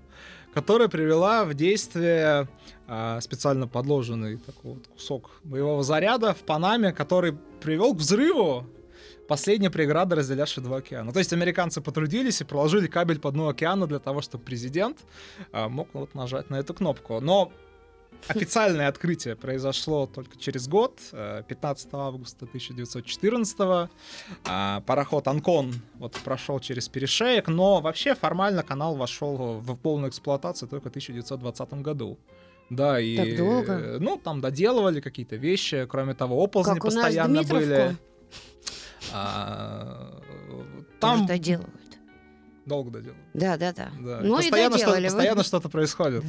которая 0.54 0.88
привела 0.88 1.46
в 1.46 1.54
действие 1.54 2.48
а, 2.88 3.22
специально 3.22 3.68
подложенный 3.68 4.38
такой 4.38 4.74
вот 4.74 4.88
кусок 4.88 5.32
боевого 5.44 5.84
заряда 5.84 6.34
в 6.34 6.40
Панаме, 6.40 6.92
который 6.92 7.34
привел 7.62 7.94
к 7.94 7.98
взрыву 7.98 8.66
последней 9.28 9.70
преграды, 9.70 10.16
разделявшей 10.16 10.62
два 10.62 10.78
океана. 10.78 11.14
То 11.14 11.20
есть 11.20 11.32
американцы 11.32 11.80
потрудились 11.80 12.42
и 12.42 12.44
проложили 12.44 12.88
кабель 12.88 13.20
по 13.20 13.32
дну 13.32 13.48
океана 13.48 13.88
для 13.88 14.00
того, 14.00 14.22
чтобы 14.22 14.44
президент 14.44 14.98
а, 15.54 15.70
мог 15.70 15.88
вот 15.94 16.14
нажать 16.16 16.50
на 16.50 16.58
эту 16.58 16.74
кнопку. 16.74 17.22
Но 17.22 17.52
Официальное 18.28 18.88
открытие 18.88 19.36
произошло 19.36 20.08
только 20.08 20.38
через 20.38 20.68
год, 20.68 21.00
э, 21.12 21.44
15 21.48 21.90
августа 21.94 22.46
1914 22.46 23.90
А, 24.46 24.82
Пароход 24.82 25.28
Анкон 25.28 25.74
вот 25.96 26.14
прошел 26.24 26.60
через 26.60 26.88
перешеек, 26.88 27.48
но 27.48 27.82
вообще 27.82 28.16
формально 28.16 28.64
канал 28.64 28.96
вошел 28.96 29.60
в 29.60 29.76
полную 29.76 30.10
эксплуатацию 30.10 30.70
только 30.70 30.90
в 30.90 30.92
1920 30.92 31.74
году. 31.82 32.18
Да, 32.70 33.00
и... 33.00 33.18
Так 33.18 33.38
долго? 33.38 33.74
э, 33.74 33.98
Ну, 34.00 34.18
там 34.18 34.40
доделывали 34.40 35.02
какие-то 35.02 35.36
вещи, 35.36 35.86
кроме 35.90 36.14
того, 36.14 36.42
оползни 36.42 36.74
Как 36.76 36.84
у 36.84 36.88
нас 36.88 36.96
постоянно 36.96 37.44
были. 37.44 37.98
А, 39.14 40.22
Там 41.00 41.28
Доделывают. 42.66 42.68
долго 42.68 42.92
доделывали. 42.92 43.24
Да, 43.34 43.58
да, 43.58 43.74
да. 43.74 43.92
Да. 44.00 44.20
Ну 44.24 44.34
и 44.36 44.42
постоянно 44.42 44.78
что- 44.78 44.86
доделали. 44.88 45.02
вы. 45.08 45.14
постоянно 45.16 45.44
что-то 45.44 45.70
происходит. 45.70 46.24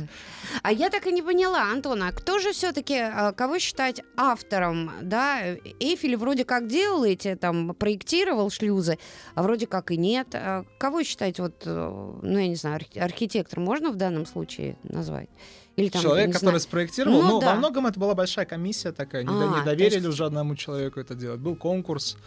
А 0.62 0.72
я 0.72 0.90
так 0.90 1.06
и 1.06 1.12
не 1.12 1.22
поняла, 1.22 1.70
Антон, 1.70 2.02
а 2.02 2.12
кто 2.12 2.38
же 2.38 2.52
все-таки, 2.52 3.00
кого 3.36 3.58
считать 3.58 4.02
автором, 4.16 4.90
да? 5.02 5.40
Эйфель 5.80 6.16
вроде 6.16 6.44
как 6.44 6.66
делал 6.68 7.04
эти, 7.04 7.34
там, 7.34 7.74
проектировал 7.74 8.50
шлюзы, 8.50 8.98
а 9.34 9.42
вроде 9.42 9.66
как 9.66 9.90
и 9.90 9.96
нет. 9.96 10.28
А 10.34 10.64
кого 10.78 11.02
считать, 11.02 11.38
вот, 11.38 11.62
э, 11.66 12.18
ну, 12.22 12.38
я 12.38 12.48
не 12.48 12.56
знаю, 12.56 12.76
архи- 12.76 12.98
архитектор 12.98 13.60
можно 13.60 13.90
в 13.90 13.96
данном 13.96 14.26
случае 14.26 14.76
назвать? 14.82 15.28
Или 15.76 15.88
там, 15.88 16.02
Человек, 16.02 16.26
который 16.32 16.50
знаю. 16.50 16.60
спроектировал, 16.60 17.22
Ну 17.22 17.28
ну, 17.28 17.40
да. 17.40 17.46
во 17.46 17.54
многом 17.54 17.86
это 17.86 17.98
была 17.98 18.14
большая 18.14 18.44
комиссия 18.44 18.92
такая, 18.92 19.22
не, 19.24 19.30
А, 19.30 19.58
не 19.58 19.64
доверили 19.64 19.94
есть- 19.96 20.06
уже 20.06 20.26
одному 20.26 20.54
человеку 20.54 21.00
это 21.00 21.14
делать. 21.14 21.40
Был 21.40 21.56
конкурс, 21.56 22.18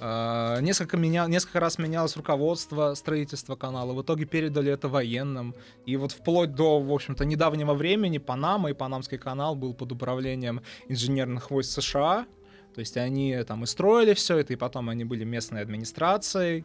а, 0.00 0.58
несколько, 0.60 0.96
меня, 0.96 1.26
несколько 1.26 1.60
раз 1.60 1.76
менялось 1.78 2.16
руководство 2.16 2.94
строительства 2.94 3.56
канала. 3.56 3.92
В 3.92 4.00
итоге 4.02 4.24
передали 4.24 4.72
это 4.72 4.88
военным. 4.88 5.54
И 5.84 5.96
вот 5.96 6.12
вплоть 6.12 6.54
до, 6.54 6.80
в 6.80 6.90
общем-то, 6.92 7.24
недавнего 7.26 7.74
времени 7.74 8.16
Панама 8.18 8.70
и 8.70 8.72
Панамский 8.72 9.18
канал 9.18 9.54
был 9.54 9.74
под 9.74 9.92
управлением 9.92 10.62
инженерных 10.88 11.50
войск 11.50 11.72
США. 11.82 12.26
То 12.74 12.80
есть 12.80 12.96
они 12.96 13.36
там 13.46 13.62
и 13.64 13.66
строили 13.66 14.14
все 14.14 14.38
это, 14.38 14.52
и 14.52 14.56
потом 14.56 14.88
они 14.88 15.04
были 15.04 15.24
местной 15.24 15.60
администрацией. 15.60 16.64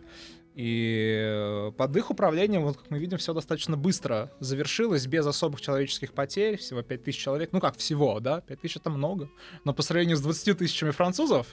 И 0.61 1.71
под 1.77 1.95
их 1.95 2.09
управлением, 2.09 2.63
вот 2.63 2.75
как 2.75 2.89
мы 2.89 2.99
видим, 2.99 3.17
все 3.17 3.33
достаточно 3.33 3.77
быстро 3.77 4.29
завершилось, 4.41 5.07
без 5.07 5.25
особых 5.25 5.61
человеческих 5.61 6.11
потерь, 6.11 6.57
всего 6.57 6.81
5 6.81 7.01
тысяч 7.01 7.17
человек. 7.17 7.53
Ну 7.53 7.61
как 7.61 7.77
всего, 7.77 8.19
да? 8.19 8.41
5 8.41 8.59
тысяч 8.59 8.75
это 8.75 8.89
много. 8.89 9.29
Но 9.63 9.73
по 9.73 9.81
сравнению 9.83 10.17
с 10.17 10.21
20 10.21 10.57
тысячами 10.57 10.91
французов, 10.91 11.47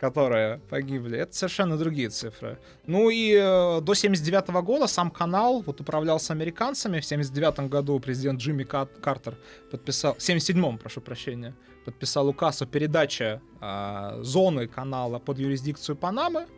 которые 0.00 0.58
погибли, 0.68 1.16
это 1.16 1.32
совершенно 1.32 1.76
другие 1.76 2.08
цифры. 2.08 2.58
Ну 2.86 3.08
и 3.08 3.34
э, 3.34 3.80
до 3.82 3.94
79 3.94 4.48
года 4.64 4.88
сам 4.88 5.12
канал 5.12 5.62
вот 5.64 5.80
управлялся 5.80 6.32
американцами. 6.32 6.98
В 6.98 7.04
79 7.04 7.70
году 7.70 8.00
президент 8.00 8.40
Джимми 8.40 8.64
Картер 8.64 9.38
подписал... 9.70 10.16
В 10.16 10.22
77 10.22 10.78
прошу 10.78 11.00
прощения. 11.00 11.54
Подписал 11.84 12.26
указ 12.26 12.62
о 12.62 12.66
передаче 12.66 13.42
э, 13.60 14.18
зоны 14.22 14.66
канала 14.66 15.20
под 15.20 15.38
юрисдикцию 15.38 15.94
Панамы 15.94 16.48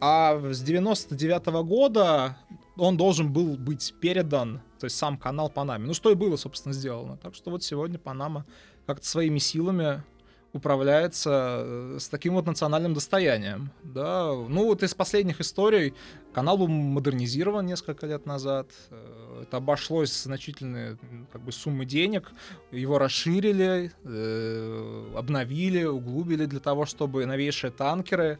а 0.00 0.38
с 0.52 0.62
99 0.62 1.48
-го 1.48 1.64
года 1.64 2.36
он 2.76 2.96
должен 2.96 3.32
был 3.32 3.56
быть 3.56 3.94
передан, 4.00 4.60
то 4.78 4.84
есть 4.84 4.96
сам 4.96 5.18
канал 5.18 5.50
Панаме. 5.50 5.86
Ну, 5.86 5.94
что 5.94 6.10
и 6.10 6.14
было, 6.14 6.36
собственно, 6.36 6.72
сделано. 6.72 7.16
Так 7.16 7.34
что 7.34 7.50
вот 7.50 7.62
сегодня 7.62 7.98
Панама 7.98 8.44
как-то 8.86 9.06
своими 9.06 9.38
силами 9.38 10.02
управляется 10.52 11.62
э, 11.64 11.96
с 12.00 12.08
таким 12.08 12.34
вот 12.34 12.46
национальным 12.46 12.94
достоянием. 12.94 13.70
Да? 13.82 14.32
Ну, 14.32 14.64
вот 14.66 14.82
из 14.82 14.94
последних 14.94 15.40
историй 15.40 15.94
канал 16.32 16.56
был 16.58 16.68
модернизирован 16.68 17.66
несколько 17.66 18.06
лет 18.06 18.26
назад. 18.26 18.68
Э, 18.90 19.42
это 19.42 19.58
обошлось 19.58 20.22
значительные 20.22 20.96
как 21.32 21.42
бы, 21.42 21.52
суммы 21.52 21.84
денег. 21.84 22.30
Его 22.72 22.98
расширили, 22.98 23.92
э, 24.04 25.12
обновили, 25.16 25.84
углубили 25.84 26.46
для 26.46 26.60
того, 26.60 26.86
чтобы 26.86 27.26
новейшие 27.26 27.70
танкеры, 27.70 28.38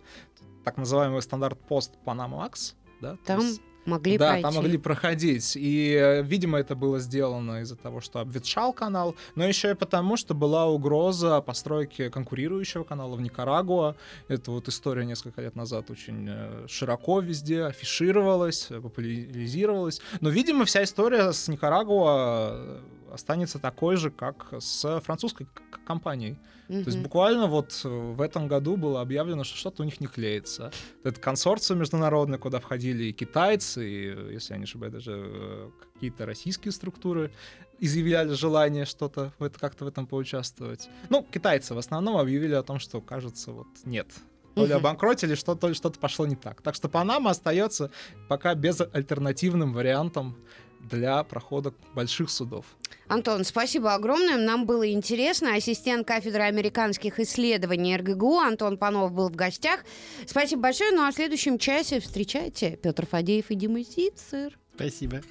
так 0.68 0.76
называемый 0.76 1.22
стандарт 1.22 1.58
пост 1.66 1.94
Panama 2.04 2.46
Max, 2.46 2.74
да, 3.00 3.16
там 3.24 3.40
есть, 3.40 3.62
могли 3.86 4.18
да, 4.18 4.32
пройти. 4.32 4.42
там 4.42 4.54
могли 4.56 4.76
проходить. 4.76 5.56
И, 5.56 6.20
видимо, 6.24 6.58
это 6.58 6.76
было 6.76 6.98
сделано 6.98 7.62
из-за 7.62 7.74
того, 7.74 8.02
что 8.02 8.20
обветшал 8.20 8.74
канал, 8.74 9.16
но 9.34 9.46
еще 9.46 9.70
и 9.70 9.74
потому, 9.74 10.18
что 10.18 10.34
была 10.34 10.66
угроза 10.66 11.40
постройки 11.40 12.10
конкурирующего 12.10 12.84
канала 12.84 13.16
в 13.16 13.22
Никарагуа. 13.22 13.96
Это 14.28 14.50
вот 14.50 14.68
история 14.68 15.06
несколько 15.06 15.40
лет 15.40 15.56
назад 15.56 15.90
очень 15.90 16.26
э, 16.28 16.66
широко 16.68 17.20
везде 17.20 17.62
афишировалась, 17.62 18.66
популяризировалась. 18.66 20.02
Но, 20.20 20.28
видимо, 20.28 20.66
вся 20.66 20.84
история 20.84 21.32
с 21.32 21.48
Никарагуа 21.48 22.50
э, 22.50 22.80
останется 23.12 23.58
такой 23.58 23.96
же, 23.96 24.10
как 24.10 24.52
с 24.58 25.00
французской 25.00 25.46
компанией. 25.86 26.38
Mm-hmm. 26.68 26.84
То 26.84 26.90
есть 26.90 26.98
буквально 26.98 27.46
вот 27.46 27.80
э, 27.84 27.88
в 27.88 28.20
этом 28.20 28.46
году 28.46 28.76
было 28.76 29.00
объявлено, 29.00 29.42
что 29.44 29.56
что-то 29.56 29.82
у 29.82 29.84
них 29.86 30.00
не 30.00 30.06
клеится. 30.06 30.70
Это 31.02 31.18
консорциум 31.18 31.80
международный, 31.80 32.38
куда 32.38 32.60
входили 32.60 33.04
и 33.04 33.12
китайцы, 33.12 33.88
и, 33.88 34.14
э, 34.14 34.32
если 34.34 34.52
я 34.52 34.58
не 34.58 34.64
ошибаюсь, 34.64 34.92
даже 34.92 35.12
э, 35.16 35.70
какие-то 35.94 36.26
российские 36.26 36.72
структуры 36.72 37.32
изъявляли 37.80 38.34
желание 38.34 38.84
что-то 38.84 39.32
в 39.38 39.44
это, 39.44 39.58
как-то 39.58 39.86
в 39.86 39.88
этом 39.88 40.06
поучаствовать. 40.06 40.90
Ну, 41.08 41.22
китайцы 41.22 41.74
в 41.74 41.78
основном 41.78 42.18
объявили 42.18 42.54
о 42.54 42.62
том, 42.62 42.78
что, 42.78 43.00
кажется, 43.00 43.52
вот 43.52 43.68
нет. 43.84 44.08
То 44.54 44.66
ли 44.66 44.72
обанкротили, 44.72 45.36
что 45.36 45.54
то 45.54 45.68
ли 45.68 45.74
что-то 45.74 46.00
пошло 46.00 46.26
не 46.26 46.34
так. 46.34 46.62
Так 46.62 46.74
что 46.74 46.88
Панама 46.88 47.30
остается 47.30 47.90
пока 48.28 48.54
безальтернативным 48.54 49.72
вариантом 49.72 50.36
для 50.80 51.22
прохода 51.24 51.72
больших 51.94 52.30
судов. 52.30 52.64
Антон, 53.08 53.44
спасибо 53.44 53.94
огромное. 53.94 54.36
Нам 54.36 54.66
было 54.66 54.90
интересно. 54.90 55.54
Ассистент 55.54 56.06
кафедры 56.06 56.42
американских 56.42 57.18
исследований 57.18 57.96
РГГУ 57.96 58.38
Антон 58.38 58.76
Панов 58.76 59.12
был 59.12 59.30
в 59.30 59.36
гостях. 59.36 59.80
Спасибо 60.26 60.62
большое. 60.62 60.92
Ну 60.92 61.06
а 61.06 61.10
в 61.10 61.14
следующем 61.14 61.58
часе 61.58 62.00
встречайте 62.00 62.78
Петр 62.82 63.06
Фадеев 63.06 63.50
и 63.50 63.54
Дима 63.54 63.80
Зицер. 63.80 64.58
Спасибо. 64.74 65.22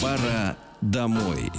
Пора 0.00 0.56
домой. 0.80 1.50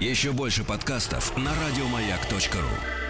Еще 0.00 0.32
больше 0.32 0.64
подкастов 0.64 1.36
на 1.36 1.52
радиомаяк.ру 1.54 3.03